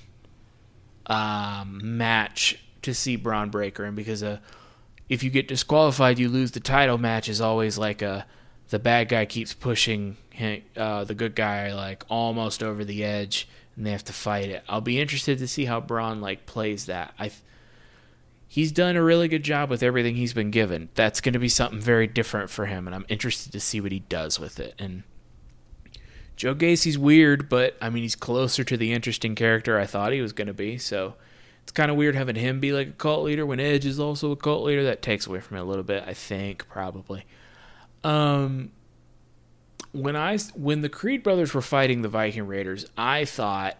um, 1.04 1.80
match 1.82 2.58
to 2.80 2.94
see 2.94 3.16
Bron 3.16 3.50
Breakker 3.50 3.84
in 3.84 3.94
because 3.94 4.22
uh, 4.22 4.38
if 5.10 5.22
you 5.22 5.28
get 5.28 5.46
disqualified, 5.46 6.18
you 6.18 6.30
lose 6.30 6.52
the 6.52 6.60
title 6.60 6.96
match 6.96 7.28
is 7.28 7.42
always 7.42 7.76
like 7.76 8.00
a 8.00 8.24
the 8.70 8.79
bad 8.79 9.09
guy 9.09 9.24
keeps 9.24 9.55
pushing 9.55 10.16
uh, 10.76 11.05
the 11.05 11.14
good 11.14 11.35
guy 11.35 11.72
like 11.72 12.05
almost 12.09 12.62
over 12.62 12.85
the 12.85 13.05
edge, 13.05 13.48
and 13.76 13.87
they 13.87 13.92
have 13.92 14.05
to 14.05 14.12
fight 14.12 14.48
it. 14.48 14.62
I'll 14.68 14.81
be 14.81 15.00
interested 15.00 15.38
to 15.38 15.48
see 15.48 15.64
how 15.64 15.81
Bron 15.81 16.20
like 16.20 16.46
plays 16.46 16.87
that. 16.87 17.14
I 17.18 17.31
he's 18.48 18.72
done 18.72 18.96
a 18.96 19.02
really 19.02 19.29
good 19.29 19.42
job 19.42 19.70
with 19.70 19.83
everything 19.83 20.16
he's 20.16 20.33
been 20.33 20.50
given. 20.50 20.88
That's 20.94 21.20
going 21.20 21.35
to 21.35 21.38
be 21.38 21.48
something 21.48 21.81
very 21.81 22.07
different 22.07 22.50
for 22.50 22.66
him, 22.66 22.87
and 22.87 22.94
I'm 22.94 23.07
interested 23.09 23.52
to 23.52 23.61
see 23.61 23.81
what 23.81 23.92
he 23.92 24.00
does 24.00 24.40
with 24.40 24.59
it. 24.59 24.74
And 24.79 25.05
Joe 26.37 26.55
Gacy's 26.55 26.98
weird, 26.98 27.48
but 27.48 27.76
I 27.81 27.90
mean 27.90 28.02
he's 28.02 28.16
closer 28.16 28.64
to 28.64 28.76
the 28.76 28.92
interesting 28.92 29.35
character 29.35 29.79
I 29.79 29.87
thought 29.87 30.12
he 30.12 30.20
was 30.20 30.33
going 30.33 30.48
to 30.48 30.55
be. 30.55 30.76
So 30.79 31.14
it's 31.62 31.72
kind 31.72 31.90
of 31.90 31.96
weird 31.96 32.14
having 32.14 32.37
him 32.37 32.61
be 32.61 32.72
like 32.72 32.88
a 32.88 32.92
cult 32.92 33.24
leader 33.24 33.46
when 33.46 33.59
Edge 33.59 33.87
is 33.87 33.98
also 33.98 34.33
a 34.33 34.37
cult 34.37 34.64
leader. 34.64 34.85
That 34.85 35.02
takes 35.02 35.26
away 35.26 35.40
from 35.40 35.57
it 35.57 35.61
a 35.61 35.64
little 35.64 35.85
bit, 35.85 36.05
I 36.07 36.14
think, 36.14 36.68
probably. 36.68 37.24
Um, 38.07 38.71
when 39.90 40.14
I 40.14 40.38
when 40.55 40.81
the 40.81 40.88
Creed 40.88 41.25
brothers 41.25 41.53
were 41.53 41.61
fighting 41.61 42.03
the 42.03 42.09
Viking 42.09 42.47
Raiders, 42.47 42.87
I 42.97 43.25
thought 43.25 43.77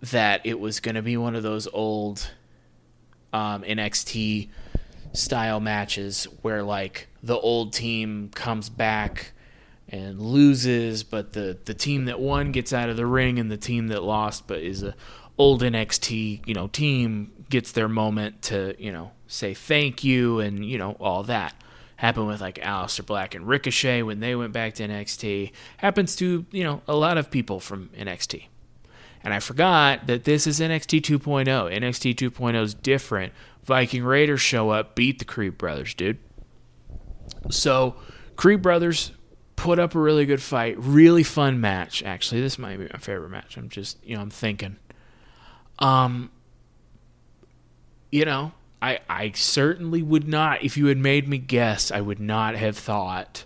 that 0.00 0.40
it 0.44 0.58
was 0.58 0.80
going 0.80 0.96
to 0.96 1.02
be 1.02 1.16
one 1.16 1.36
of 1.36 1.44
those 1.44 1.68
old 1.68 2.28
um, 3.32 3.62
NXT 3.62 4.48
style 5.12 5.60
matches 5.60 6.24
where 6.42 6.64
like 6.64 7.06
the 7.22 7.38
old 7.38 7.72
team 7.72 8.30
comes 8.34 8.68
back 8.68 9.32
and 9.88 10.20
loses, 10.20 11.04
but 11.04 11.34
the 11.34 11.56
the 11.64 11.74
team 11.74 12.06
that 12.06 12.18
won 12.18 12.50
gets 12.50 12.72
out 12.72 12.88
of 12.88 12.96
the 12.96 13.06
ring, 13.06 13.38
and 13.38 13.48
the 13.48 13.56
team 13.56 13.88
that 13.88 14.02
lost 14.02 14.48
but 14.48 14.58
is 14.58 14.82
a 14.82 14.96
old 15.38 15.62
NXT 15.62 16.48
you 16.48 16.54
know 16.54 16.66
team 16.66 17.30
gets 17.48 17.70
their 17.70 17.88
moment 17.88 18.42
to 18.42 18.74
you 18.76 18.90
know 18.90 19.12
say 19.28 19.54
thank 19.54 20.02
you 20.02 20.40
and 20.40 20.64
you 20.64 20.78
know 20.78 20.96
all 20.98 21.22
that 21.22 21.54
happened 22.02 22.26
with 22.26 22.40
like 22.40 22.56
Aleister 22.56 23.06
Black 23.06 23.32
and 23.36 23.46
Ricochet 23.46 24.02
when 24.02 24.18
they 24.18 24.34
went 24.34 24.52
back 24.52 24.74
to 24.74 24.82
NXT. 24.88 25.52
Happens 25.76 26.16
to, 26.16 26.44
you 26.50 26.64
know, 26.64 26.82
a 26.88 26.96
lot 26.96 27.16
of 27.16 27.30
people 27.30 27.60
from 27.60 27.90
NXT. 27.96 28.46
And 29.22 29.32
I 29.32 29.38
forgot 29.38 30.08
that 30.08 30.24
this 30.24 30.48
is 30.48 30.58
NXT 30.58 31.00
2.0. 31.00 31.46
NXT 31.46 32.16
2.0 32.16 32.60
is 32.60 32.74
different. 32.74 33.32
Viking 33.62 34.02
Raiders 34.02 34.40
show 34.40 34.70
up, 34.70 34.96
beat 34.96 35.20
the 35.20 35.24
Creed 35.24 35.56
brothers, 35.56 35.94
dude. 35.94 36.18
So, 37.50 37.94
Creed 38.34 38.62
brothers 38.62 39.12
put 39.54 39.78
up 39.78 39.94
a 39.94 40.00
really 40.00 40.26
good 40.26 40.42
fight. 40.42 40.74
Really 40.80 41.22
fun 41.22 41.60
match, 41.60 42.02
actually. 42.02 42.40
This 42.40 42.58
might 42.58 42.78
be 42.78 42.88
my 42.92 42.98
favorite 42.98 43.30
match. 43.30 43.56
I'm 43.56 43.68
just, 43.68 44.04
you 44.04 44.16
know, 44.16 44.22
I'm 44.22 44.30
thinking. 44.30 44.76
Um, 45.78 46.32
you 48.10 48.24
know, 48.24 48.50
I, 48.82 48.98
I 49.08 49.30
certainly 49.30 50.02
would 50.02 50.26
not, 50.26 50.64
if 50.64 50.76
you 50.76 50.86
had 50.86 50.98
made 50.98 51.28
me 51.28 51.38
guess, 51.38 51.92
I 51.92 52.00
would 52.00 52.18
not 52.18 52.56
have 52.56 52.76
thought 52.76 53.44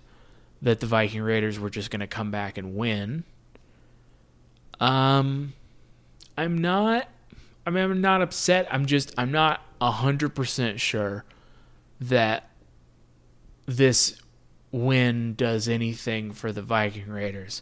that 0.63 0.81
the 0.81 0.87
Viking 0.87 1.21
Raiders 1.21 1.59
were 1.59 1.69
just 1.69 1.91
going 1.91 2.01
to 2.01 2.07
come 2.07 2.31
back 2.31 2.57
and 2.57 2.75
win. 2.75 3.25
Um, 4.81 5.53
I'm 6.39 6.57
not, 6.57 7.09
I 7.67 7.71
mean, 7.71 7.85
I'm 7.85 8.01
not 8.01 8.23
upset. 8.23 8.67
I'm 8.71 8.87
just, 8.87 9.13
I'm 9.19 9.31
not 9.31 9.61
100% 9.83 10.81
sure 10.81 11.27
that 12.01 12.49
this 13.67 14.19
win 14.73 15.35
does 15.35 15.69
anything 15.69 16.33
for 16.33 16.51
the 16.51 16.63
Viking 16.63 17.09
Raiders. 17.09 17.61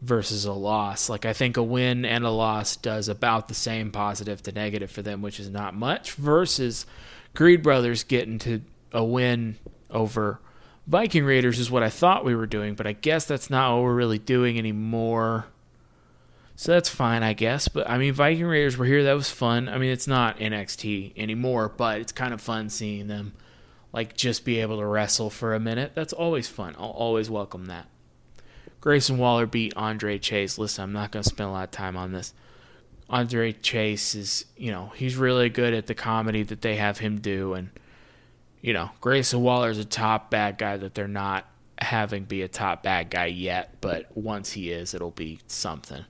Versus 0.00 0.44
a 0.44 0.52
loss. 0.52 1.08
Like 1.08 1.24
I 1.24 1.32
think 1.32 1.56
a 1.56 1.62
win 1.62 2.04
and 2.04 2.24
a 2.24 2.30
loss 2.30 2.76
does 2.76 3.08
about 3.08 3.48
the 3.48 3.54
same 3.54 3.90
positive 3.90 4.42
to 4.44 4.52
negative 4.52 4.90
for 4.90 5.02
them, 5.02 5.22
which 5.22 5.40
is 5.40 5.50
not 5.50 5.74
much. 5.74 6.12
Versus 6.12 6.86
Creed 7.34 7.62
Brothers 7.62 8.04
getting 8.04 8.38
to 8.40 8.62
a 8.92 9.04
win 9.04 9.56
over 9.90 10.40
Viking 10.86 11.24
Raiders 11.24 11.58
is 11.58 11.70
what 11.70 11.82
I 11.82 11.90
thought 11.90 12.24
we 12.24 12.36
were 12.36 12.46
doing, 12.46 12.74
but 12.74 12.86
I 12.86 12.92
guess 12.92 13.24
that's 13.24 13.50
not 13.50 13.74
what 13.74 13.82
we're 13.82 13.94
really 13.94 14.18
doing 14.18 14.56
anymore. 14.56 15.46
So 16.54 16.72
that's 16.72 16.88
fine, 16.88 17.22
I 17.22 17.32
guess. 17.32 17.66
But 17.66 17.90
I 17.90 17.98
mean, 17.98 18.12
Viking 18.12 18.46
Raiders 18.46 18.76
were 18.76 18.86
here. 18.86 19.02
That 19.02 19.14
was 19.14 19.28
fun. 19.28 19.68
I 19.68 19.78
mean, 19.78 19.90
it's 19.90 20.06
not 20.06 20.38
NXT 20.38 21.12
anymore, 21.16 21.68
but 21.68 22.00
it's 22.00 22.12
kind 22.12 22.32
of 22.32 22.40
fun 22.40 22.70
seeing 22.70 23.08
them 23.08 23.32
like 23.92 24.16
just 24.16 24.44
be 24.44 24.60
able 24.60 24.78
to 24.78 24.86
wrestle 24.86 25.28
for 25.28 25.54
a 25.54 25.60
minute. 25.60 25.92
That's 25.94 26.12
always 26.12 26.48
fun. 26.48 26.76
I'll 26.78 26.90
always 26.90 27.28
welcome 27.28 27.66
that. 27.66 27.88
Grayson 28.86 29.18
Waller 29.18 29.46
beat 29.46 29.76
Andre 29.76 30.16
Chase. 30.16 30.58
Listen, 30.58 30.84
I'm 30.84 30.92
not 30.92 31.10
going 31.10 31.24
to 31.24 31.28
spend 31.28 31.48
a 31.48 31.52
lot 31.52 31.64
of 31.64 31.70
time 31.72 31.96
on 31.96 32.12
this. 32.12 32.32
Andre 33.10 33.50
Chase 33.50 34.14
is, 34.14 34.44
you 34.56 34.70
know, 34.70 34.92
he's 34.94 35.16
really 35.16 35.48
good 35.48 35.74
at 35.74 35.88
the 35.88 35.94
comedy 35.94 36.44
that 36.44 36.60
they 36.60 36.76
have 36.76 36.98
him 36.98 37.18
do. 37.18 37.54
And, 37.54 37.70
you 38.60 38.72
know, 38.72 38.90
Grayson 39.00 39.42
Waller 39.42 39.70
is 39.70 39.78
a 39.80 39.84
top 39.84 40.30
bad 40.30 40.56
guy 40.56 40.76
that 40.76 40.94
they're 40.94 41.08
not 41.08 41.46
having 41.80 42.26
be 42.26 42.42
a 42.42 42.48
top 42.48 42.84
bad 42.84 43.10
guy 43.10 43.26
yet. 43.26 43.74
But 43.80 44.16
once 44.16 44.52
he 44.52 44.70
is, 44.70 44.94
it'll 44.94 45.10
be 45.10 45.40
something. 45.48 46.04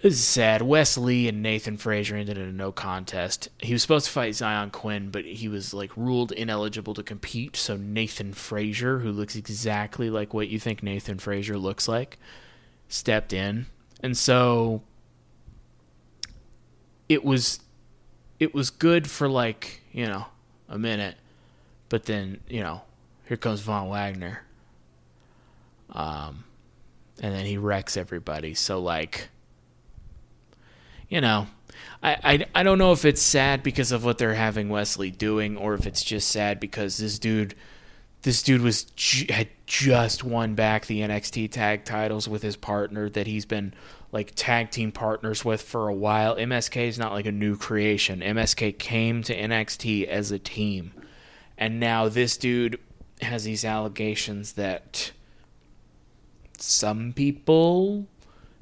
This 0.00 0.14
is 0.14 0.24
sad. 0.24 0.62
Wes 0.62 0.96
Lee 0.96 1.26
and 1.28 1.42
Nathan 1.42 1.76
Frazer 1.76 2.14
ended 2.14 2.38
in 2.38 2.48
a 2.48 2.52
no 2.52 2.70
contest. 2.70 3.48
He 3.58 3.72
was 3.72 3.82
supposed 3.82 4.06
to 4.06 4.12
fight 4.12 4.36
Zion 4.36 4.70
Quinn, 4.70 5.10
but 5.10 5.24
he 5.24 5.48
was 5.48 5.74
like 5.74 5.96
ruled 5.96 6.30
ineligible 6.30 6.94
to 6.94 7.02
compete. 7.02 7.56
So 7.56 7.76
Nathan 7.76 8.32
Frazer, 8.32 9.00
who 9.00 9.10
looks 9.10 9.34
exactly 9.34 10.08
like 10.08 10.32
what 10.32 10.48
you 10.48 10.60
think 10.60 10.84
Nathan 10.84 11.18
Frazer 11.18 11.58
looks 11.58 11.88
like, 11.88 12.16
stepped 12.88 13.32
in. 13.32 13.66
And 14.00 14.16
so 14.16 14.82
it 17.08 17.24
was 17.24 17.58
it 18.38 18.54
was 18.54 18.70
good 18.70 19.10
for 19.10 19.28
like, 19.28 19.82
you 19.90 20.06
know, 20.06 20.26
a 20.68 20.78
minute. 20.78 21.16
But 21.88 22.04
then, 22.04 22.38
you 22.48 22.60
know, 22.62 22.82
here 23.26 23.36
comes 23.36 23.62
Von 23.62 23.88
Wagner. 23.88 24.44
Um 25.90 26.44
and 27.20 27.34
then 27.34 27.46
he 27.46 27.58
wrecks 27.58 27.96
everybody. 27.96 28.54
So 28.54 28.78
like 28.78 29.30
you 31.08 31.20
know, 31.20 31.46
I, 32.02 32.16
I, 32.22 32.46
I 32.54 32.62
don't 32.62 32.78
know 32.78 32.92
if 32.92 33.04
it's 33.04 33.22
sad 33.22 33.62
because 33.62 33.92
of 33.92 34.04
what 34.04 34.18
they're 34.18 34.34
having 34.34 34.68
Wes 34.68 34.96
Lee 34.96 35.10
doing, 35.10 35.56
or 35.56 35.74
if 35.74 35.86
it's 35.86 36.02
just 36.02 36.28
sad 36.30 36.60
because 36.60 36.98
this 36.98 37.18
dude, 37.18 37.54
this 38.22 38.42
dude 38.42 38.62
was 38.62 38.86
had 39.28 39.48
just 39.66 40.22
won 40.22 40.54
back 40.54 40.86
the 40.86 41.00
NXT 41.00 41.50
tag 41.50 41.84
titles 41.84 42.28
with 42.28 42.42
his 42.42 42.56
partner 42.56 43.08
that 43.10 43.26
he's 43.26 43.46
been 43.46 43.74
like 44.12 44.32
tag 44.34 44.70
team 44.70 44.92
partners 44.92 45.44
with 45.44 45.62
for 45.62 45.88
a 45.88 45.94
while. 45.94 46.36
MSK 46.36 46.88
is 46.88 46.98
not 46.98 47.12
like 47.12 47.26
a 47.26 47.32
new 47.32 47.56
creation. 47.56 48.20
MSK 48.20 48.78
came 48.78 49.22
to 49.24 49.36
NXT 49.36 50.06
as 50.06 50.30
a 50.30 50.38
team, 50.38 50.92
and 51.56 51.80
now 51.80 52.08
this 52.08 52.36
dude 52.36 52.78
has 53.20 53.44
these 53.44 53.64
allegations 53.64 54.52
that 54.52 55.10
some 56.58 57.12
people 57.12 58.06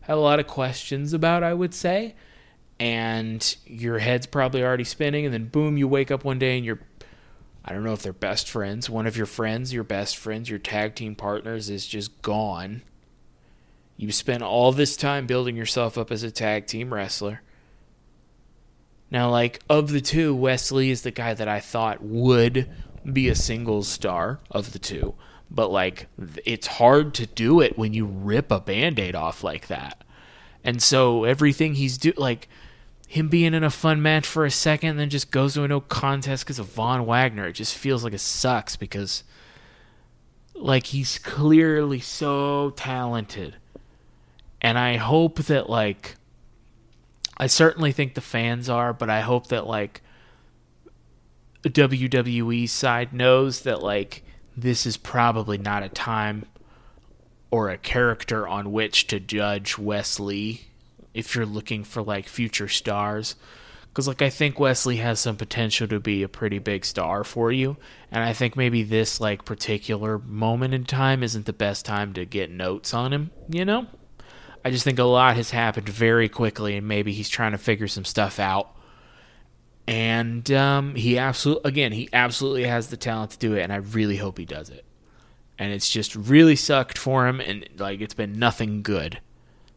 have 0.02 0.16
a 0.16 0.20
lot 0.20 0.40
of 0.40 0.46
questions 0.46 1.12
about. 1.12 1.42
I 1.42 1.52
would 1.52 1.74
say 1.74 2.14
and 2.78 3.56
your 3.66 3.98
head's 3.98 4.26
probably 4.26 4.62
already 4.62 4.84
spinning 4.84 5.24
and 5.24 5.32
then 5.32 5.46
boom 5.46 5.76
you 5.76 5.88
wake 5.88 6.10
up 6.10 6.24
one 6.24 6.38
day 6.38 6.56
and 6.56 6.64
you're 6.66 6.80
I 7.64 7.72
don't 7.72 7.82
know 7.82 7.94
if 7.94 8.02
they're 8.02 8.12
best 8.12 8.48
friends, 8.48 8.88
one 8.88 9.08
of 9.08 9.16
your 9.16 9.26
friends, 9.26 9.72
your 9.72 9.82
best 9.82 10.16
friends, 10.16 10.48
your 10.48 10.60
tag 10.60 10.94
team 10.94 11.16
partners 11.16 11.68
is 11.68 11.84
just 11.84 12.22
gone. 12.22 12.82
You 13.96 14.12
spent 14.12 14.44
all 14.44 14.70
this 14.70 14.96
time 14.96 15.26
building 15.26 15.56
yourself 15.56 15.98
up 15.98 16.12
as 16.12 16.22
a 16.22 16.30
tag 16.30 16.68
team 16.68 16.94
wrestler. 16.94 17.42
Now, 19.10 19.30
like, 19.30 19.60
of 19.68 19.90
the 19.90 20.00
two, 20.00 20.32
Wes 20.32 20.70
Lee 20.70 20.90
is 20.90 21.02
the 21.02 21.10
guy 21.10 21.34
that 21.34 21.48
I 21.48 21.58
thought 21.58 22.02
would 22.02 22.68
be 23.12 23.28
a 23.28 23.34
singles 23.34 23.88
star 23.88 24.38
of 24.50 24.72
the 24.72 24.78
two. 24.78 25.14
But, 25.50 25.72
like, 25.72 26.06
it's 26.44 26.66
hard 26.66 27.14
to 27.14 27.26
do 27.26 27.60
it 27.60 27.76
when 27.76 27.94
you 27.94 28.06
rip 28.06 28.52
a 28.52 28.60
band 28.60 29.00
aid 29.00 29.16
off 29.16 29.42
like 29.42 29.66
that. 29.68 30.04
And 30.66 30.82
so 30.82 31.22
everything 31.22 31.74
he's 31.74 31.96
do 31.96 32.12
like 32.16 32.48
him 33.06 33.28
being 33.28 33.54
in 33.54 33.62
a 33.62 33.70
fun 33.70 34.02
match 34.02 34.26
for 34.26 34.44
a 34.44 34.50
second 34.50 34.90
and 34.90 34.98
then 34.98 35.08
just 35.08 35.30
goes 35.30 35.54
to 35.54 35.62
a 35.62 35.68
no 35.68 35.80
contest 35.80 36.44
because 36.44 36.58
of 36.58 36.66
Von 36.66 37.06
Wagner. 37.06 37.46
It 37.46 37.52
just 37.52 37.76
feels 37.78 38.02
like 38.02 38.12
it 38.12 38.18
sucks 38.18 38.74
because 38.74 39.22
like 40.56 40.86
he's 40.86 41.18
clearly 41.18 42.00
so 42.00 42.70
talented. 42.70 43.54
And 44.60 44.76
I 44.76 44.96
hope 44.96 45.36
that 45.44 45.70
like 45.70 46.16
I 47.38 47.46
certainly 47.46 47.92
think 47.92 48.14
the 48.14 48.20
fans 48.20 48.68
are, 48.68 48.92
but 48.92 49.08
I 49.08 49.20
hope 49.20 49.46
that 49.46 49.68
like 49.68 50.02
WWE 51.62 52.68
side 52.68 53.12
knows 53.12 53.60
that 53.60 53.84
like 53.84 54.24
this 54.56 54.84
is 54.84 54.96
probably 54.96 55.58
not 55.58 55.84
a 55.84 55.88
time 55.88 56.44
or 57.50 57.68
a 57.70 57.78
character 57.78 58.46
on 58.46 58.72
which 58.72 59.06
to 59.08 59.20
judge 59.20 59.78
Wes 59.78 60.18
Lee 60.20 60.66
if 61.14 61.34
you're 61.34 61.46
looking 61.46 61.82
for 61.84 62.02
like 62.02 62.28
future 62.28 62.68
stars. 62.68 63.36
Because 63.88 64.06
like 64.06 64.20
i 64.20 64.28
think 64.28 64.60
wes 64.60 64.84
lee 64.84 64.96
has 64.96 65.18
some 65.18 65.36
potential 65.36 65.88
to 65.88 65.98
be 65.98 66.22
a 66.22 66.28
pretty 66.28 66.58
big 66.58 66.84
star 66.84 67.24
for 67.24 67.50
you 67.50 67.78
and 68.10 68.22
i 68.22 68.34
think 68.34 68.54
maybe 68.54 68.82
this 68.82 69.22
like 69.22 69.46
particular 69.46 70.18
moment 70.18 70.74
in 70.74 70.84
time 70.84 71.22
isn't 71.22 71.46
the 71.46 71.54
best 71.54 71.86
time 71.86 72.12
to 72.12 72.26
get 72.26 72.50
notes 72.50 72.92
on 72.92 73.14
him 73.14 73.30
you 73.48 73.64
know? 73.64 73.86
I 74.66 74.70
just 74.70 74.82
think 74.82 74.98
a 74.98 75.04
lot 75.04 75.36
has 75.36 75.50
happened 75.50 75.88
very 75.88 76.28
quickly 76.28 76.76
and 76.76 76.88
maybe 76.88 77.12
he's 77.12 77.28
trying 77.28 77.52
to 77.52 77.58
figure 77.58 77.86
some 77.86 78.04
stuff 78.04 78.40
out. 78.40 78.74
And 79.86 80.50
um, 80.50 80.96
he 80.96 81.18
absolutely 81.18 81.68
again 81.68 81.92
he 81.92 82.08
absolutely 82.12 82.64
has 82.64 82.88
the 82.88 82.96
talent 82.96 83.30
to 83.30 83.38
do 83.38 83.54
it 83.54 83.62
and 83.62 83.72
i 83.72 83.76
really 83.76 84.16
hope 84.16 84.38
he 84.38 84.44
does 84.44 84.68
it 84.68 84.84
and 85.58 85.72
it's 85.72 85.88
just 85.88 86.14
really 86.14 86.56
sucked 86.56 86.98
for 86.98 87.26
him 87.26 87.40
and 87.40 87.68
like 87.78 88.00
it's 88.00 88.14
been 88.14 88.38
nothing 88.38 88.82
good. 88.82 89.20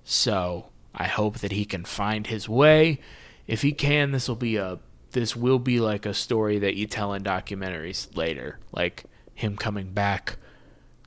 So 0.04 0.68
i 0.94 1.06
hope 1.06 1.40
that 1.40 1.52
he 1.52 1.66
can 1.66 1.86
find 1.86 2.28
his 2.28 2.50
way. 2.50 3.00
If 3.48 3.62
he 3.62 3.72
can 3.72 4.12
this 4.12 4.28
will 4.28 4.36
be 4.36 4.58
a 4.58 4.80
this 5.12 5.36
will 5.36 5.60
be 5.60 5.80
like 5.80 6.06
a 6.06 6.14
story 6.14 6.60
that 6.60 6.76
you 6.76 6.86
tell 6.86 7.14
in 7.14 7.24
documentaries 7.24 8.16
later 8.16 8.60
like 8.72 9.06
him 9.34 9.58
coming 9.58 9.92
back 9.92 10.38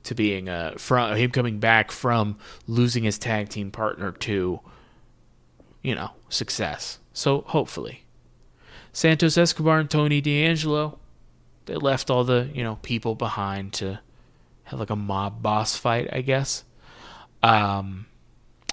to 0.03 0.15
being 0.15 0.49
a 0.49 0.73
from 0.77 1.15
him 1.15 1.31
coming 1.31 1.59
back 1.59 1.91
from 1.91 2.37
losing 2.67 3.03
his 3.03 3.17
tag 3.17 3.49
team 3.49 3.71
partner 3.71 4.11
to 4.11 4.59
you 5.81 5.95
know 5.95 6.11
success. 6.29 6.99
So 7.13 7.41
hopefully. 7.47 8.05
Santos 8.95 9.37
escobar 9.37 9.79
and 9.79 9.89
tony 9.89 10.21
d'angelo 10.21 10.99
they 11.65 11.75
left 11.75 12.09
all 12.09 12.23
the 12.23 12.49
you 12.53 12.63
know 12.63 12.77
people 12.81 13.15
behind 13.15 13.73
to 13.73 13.99
have 14.73 14.79
like 14.79 14.89
a 14.89 14.95
mob 14.95 15.41
boss 15.41 15.77
fight, 15.77 16.09
I 16.11 16.21
guess. 16.21 16.63
Um, 17.41 18.05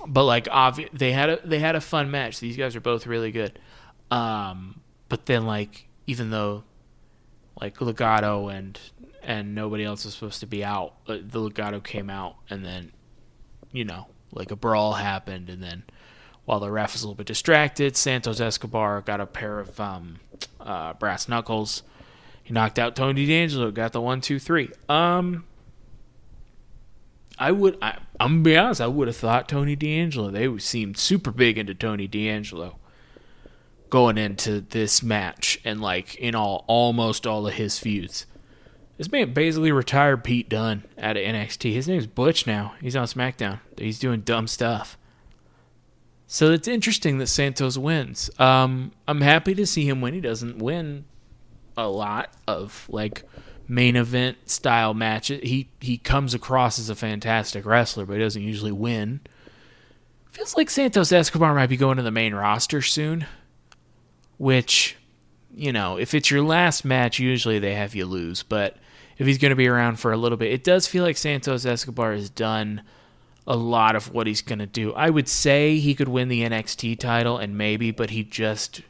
but 0.07 0.25
like 0.25 0.45
obvi- 0.47 0.91
they 0.93 1.13
had 1.13 1.31
a 1.31 1.41
they 1.45 1.59
had 1.59 1.77
a 1.77 1.81
fun 1.81 2.11
match. 2.11 2.41
These 2.41 2.57
guys 2.57 2.75
are 2.77 2.81
both 2.81 3.07
really 3.07 3.31
good. 3.31 3.59
Um, 4.11 4.81
but 5.09 5.27
then 5.27 5.47
like 5.47 5.87
even 6.07 6.31
though 6.31 6.65
like 7.61 7.79
Legado 7.79 8.53
and 8.53 8.79
and 9.23 9.55
nobody 9.55 9.85
else 9.85 10.05
was 10.05 10.15
supposed 10.15 10.41
to 10.41 10.47
be 10.47 10.65
out, 10.65 10.95
uh, 11.07 11.19
the 11.21 11.41
Legado 11.41 11.83
came 11.83 12.11
out 12.11 12.37
and 12.49 12.65
then 12.65 12.93
you 13.73 13.85
know 13.85 14.07
like 14.33 14.51
a 14.51 14.57
brawl 14.57 14.95
happened 14.95 15.51
and 15.51 15.63
then 15.63 15.83
while 16.45 16.61
the 16.61 16.71
ref 16.71 16.95
was 16.95 17.03
a 17.03 17.07
little 17.07 17.17
bit 17.17 17.27
distracted, 17.27 17.97
Santos 17.97 18.41
Escobar 18.41 19.03
got 19.03 19.21
a 19.21 19.27
pair 19.27 19.61
of 19.61 19.79
um, 19.79 20.17
uh, 20.59 20.95
brass 20.95 21.29
knuckles. 21.29 21.85
He 22.43 22.53
knocked 22.53 22.79
out 22.79 22.97
Tony 22.97 23.25
D'Angelo, 23.27 23.71
got 23.71 23.93
the 23.93 24.01
one, 24.01 24.21
two, 24.21 24.41
three. 24.41 24.71
Um, 24.89 25.45
I 27.41 27.53
would. 27.53 27.79
I, 27.81 27.97
am 28.21 28.35
gonna 28.35 28.43
be 28.43 28.57
honest. 28.57 28.83
I 28.83 28.87
would 28.87 29.09
have 29.09 29.17
thought 29.17 29.49
Tony 29.49 29.75
D'Angelo. 29.75 30.31
They 30.31 30.59
seemed 30.59 30.99
super 30.99 31.31
big 31.31 31.57
into 31.57 31.75
Tony 31.75 32.07
D'Angelo 32.07 32.77
going 33.89 34.19
into 34.19 34.61
this 34.61 35.03
match, 35.03 35.59
and 35.65 35.81
like 35.81 36.15
in 36.17 36.35
all, 36.35 36.65
almost 36.69 37.27
all 37.27 37.47
of 37.47 37.55
his 37.55 37.79
feuds. 37.79 38.27
This 38.99 39.11
man 39.11 39.33
basically 39.33 39.73
retired 39.73 40.23
Pete 40.23 40.51
Dunne 40.51 40.85
out 40.99 41.17
of 41.17 41.23
NXT. 41.23 41.73
His 41.73 41.89
name's 41.89 42.07
Butch 42.07 42.47
now. 42.47 42.75
He's 42.83 42.95
on 42.95 43.07
SmackDown. 43.07 43.61
He's 43.79 43.99
doing 43.99 44.21
dumb 44.21 44.47
stuff. 44.47 44.99
So 46.27 46.53
it's 46.53 46.69
interesting 46.69 47.17
that 47.19 47.29
Santos 47.29 47.79
wins. 47.79 48.31
Um, 48.39 48.93
I'm 49.09 49.23
happy 49.23 49.55
to 49.55 49.67
see 49.67 49.89
him 49.89 50.03
win. 50.03 50.13
He 50.13 50.21
doesn't 50.21 50.59
win 50.59 51.07
a 51.79 51.89
lot 51.89 52.35
of 52.47 52.87
like 52.91 53.25
main 53.71 53.95
event 53.95 54.51
style 54.51 54.93
match. 54.93 55.29
He 55.29 55.69
he 55.81 55.97
comes 55.97 56.35
across 56.35 56.79
as 56.79 56.91
a 56.91 56.95
fantastic 56.97 57.65
wrestler, 57.65 58.05
but 58.05 58.15
he 58.15 58.19
doesn't 58.19 58.43
usually 58.43 58.73
win. 58.73 59.21
Feels 60.33 60.57
like 60.57 60.69
Santos 60.69 61.13
Escobar 61.13 61.55
might 61.55 61.69
be 61.69 61.77
going 61.77 61.97
to 61.97 62.03
the 62.03 62.11
main 62.11 62.35
roster 62.35 62.83
soon. 62.83 63.27
Which, 64.39 64.97
you 65.55 65.73
know, 65.73 65.99
if 65.99 66.15
it's 66.15 66.31
your 66.31 66.43
last 66.43 66.85
match, 66.85 67.19
usually 67.19 67.59
they 67.59 67.75
have 67.75 67.95
you 67.95 68.07
lose. 68.07 68.43
But 68.43 68.77
if 69.19 69.27
he's 69.27 69.39
going 69.39 69.51
to 69.51 69.57
be 69.57 69.69
around 69.69 70.01
for 70.01 70.13
a 70.13 70.17
little 70.17 70.39
bit, 70.39 70.53
it 70.53 70.65
does 70.65 70.87
feel 70.87 71.05
like 71.05 71.17
Santos 71.17 71.67
Escobar 71.67 72.13
has 72.13 72.31
done 72.31 72.83
a 73.47 73.57
lot 73.57 73.97
of 73.97 74.13
what 74.13 74.27
he's 74.27 74.43
going 74.43 74.61
to 74.61 74.67
do. 74.67 74.93
I 74.95 75.11
would 75.11 75.29
say 75.29 75.79
he 75.79 75.95
could 75.95 76.09
win 76.09 76.29
the 76.29 76.43
NXT 76.43 76.99
title 76.99 77.37
and 77.37 77.57
maybe, 77.59 77.91
but 77.91 78.11
he 78.11 78.25
just 78.25 78.81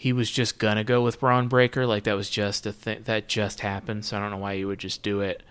he 0.00 0.12
was 0.12 0.30
just 0.30 0.60
gonna 0.60 0.84
go 0.84 1.02
with 1.02 1.18
Bron 1.18 1.48
Breakker. 1.48 1.84
Like 1.84 2.04
that 2.04 2.14
was 2.14 2.30
just 2.30 2.64
a 2.66 2.72
thing 2.72 3.00
that 3.06 3.26
just 3.26 3.62
happened. 3.62 4.04
So 4.04 4.16
I 4.16 4.20
don't 4.20 4.30
know 4.30 4.36
why 4.36 4.52
you 4.52 4.68
would 4.68 4.78
just 4.78 5.02
do 5.02 5.22
it 5.22 5.42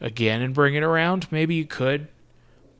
again 0.00 0.42
and 0.42 0.52
bring 0.52 0.74
it 0.74 0.82
around. 0.82 1.30
Maybe 1.30 1.54
you 1.54 1.66
could, 1.66 2.08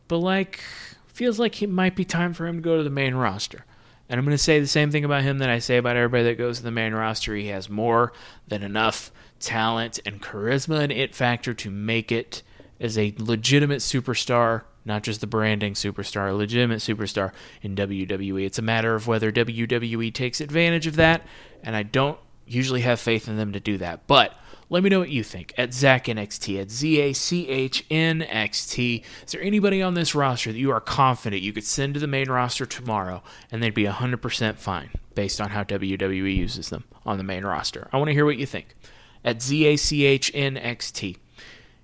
but 0.09 0.19
like 0.19 0.65
feels 1.07 1.39
like 1.39 1.63
it 1.63 1.71
might 1.71 1.95
be 1.95 2.05
time 2.05 2.35
for 2.35 2.45
him 2.45 2.57
to 2.57 2.61
go 2.61 2.77
to 2.77 2.83
the 2.83 2.91
main 2.91 3.15
roster. 3.15 3.65
And 4.09 4.19
I'm 4.19 4.25
going 4.25 4.37
to 4.37 4.43
say 4.43 4.59
the 4.59 4.67
same 4.67 4.91
thing 4.91 5.05
about 5.05 5.23
him 5.23 5.39
that 5.39 5.49
I 5.49 5.61
say 5.61 5.77
about 5.77 5.95
everybody 5.95 6.25
that 6.25 6.39
goes 6.39 6.59
to 6.59 6.65
the 6.65 6.73
main 6.73 6.93
roster. 6.93 7.37
He 7.37 7.47
has 7.47 7.71
more 7.71 8.13
than 8.49 8.65
enough 8.65 9.13
talent 9.39 10.01
and 10.05 10.21
charisma 10.21 10.81
and 10.81 10.91
it 10.91 11.15
factor 11.15 11.55
to 11.55 11.71
make 11.71 12.11
it 12.11 12.43
as 12.81 12.99
a 12.99 13.15
legitimate 13.17 13.79
superstar, 13.79 14.63
not 14.85 15.03
just 15.03 15.21
the 15.21 15.27
branding 15.27 15.75
superstar, 15.75 16.31
a 16.31 16.35
legitimate 16.35 16.79
superstar 16.79 17.33
in 17.63 17.75
WWE. 17.77 18.45
It's 18.45 18.59
a 18.59 18.63
matter 18.63 18.95
of 18.95 19.07
whether 19.07 19.31
WWE 19.31 20.13
takes 20.13 20.41
advantage 20.41 20.87
of 20.87 20.97
that, 20.97 21.23
and 21.63 21.77
I 21.77 21.83
don't 21.83 22.19
usually 22.47 22.81
have 22.81 23.01
faith 23.01 23.29
in 23.29 23.37
them 23.37 23.53
to 23.53 23.61
do 23.61 23.79
that. 23.79 24.07
But 24.07 24.35
let 24.69 24.85
me 24.85 24.91
know 24.91 25.01
what 25.01 25.11
you 25.11 25.25
think 25.25 25.53
at 25.59 25.75
Zach 25.75 26.05
NXT, 26.05 26.61
at 26.61 26.71
Z 26.71 27.01
A 27.01 27.13
C 27.13 27.49
H 27.49 27.85
N 27.91 28.23
X 28.23 28.67
T. 28.67 29.03
Is 29.27 29.33
there 29.33 29.43
anybody 29.43 29.83
on 29.83 29.95
this 29.95 30.15
roster 30.15 30.53
that 30.53 30.59
you 30.59 30.71
are 30.71 30.81
confident 30.81 31.43
you 31.43 31.53
could 31.53 31.65
send 31.65 31.95
to 31.95 32.01
the 32.01 32.07
main 32.07 32.31
roster 32.31 32.67
tomorrow 32.67 33.23
and 33.51 33.63
they'd 33.63 33.75
be 33.75 33.85
100% 33.85 34.57
fine 34.57 34.91
based 35.15 35.41
on 35.41 35.51
how 35.51 35.65
WWE 35.65 36.35
uses 36.37 36.71
them 36.71 36.85
on 37.05 37.19
the 37.19 37.25
main 37.25 37.45
roster? 37.45 37.89
I 37.93 37.97
want 37.97 38.09
to 38.09 38.15
hear 38.15 38.25
what 38.25 38.39
you 38.39 38.47
think 38.47 38.77
at 39.25 39.43
Z 39.43 39.65
A 39.67 39.77
C 39.77 40.05
H 40.05 40.31
N 40.35 40.57
X 40.57 40.93
T. 40.93 41.17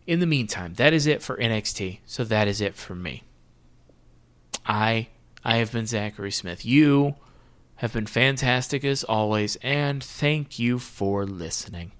In 0.06 0.20
the 0.20 0.26
meantime, 0.26 0.74
that 0.74 0.92
is 0.92 1.06
it 1.06 1.22
for 1.22 1.36
NXT, 1.36 1.98
so 2.06 2.22
that 2.24 2.46
is 2.46 2.60
it 2.60 2.74
for 2.74 2.94
me. 2.94 3.24
I 4.64 5.08
I 5.44 5.56
have 5.56 5.72
been 5.72 5.86
Zachary 5.86 6.30
Smith. 6.30 6.64
You 6.64 7.16
have 7.76 7.92
been 7.92 8.06
fantastic 8.06 8.84
as 8.84 9.04
always, 9.04 9.56
and 9.56 10.02
thank 10.02 10.58
you 10.58 10.78
for 10.78 11.26
listening. 11.26 11.92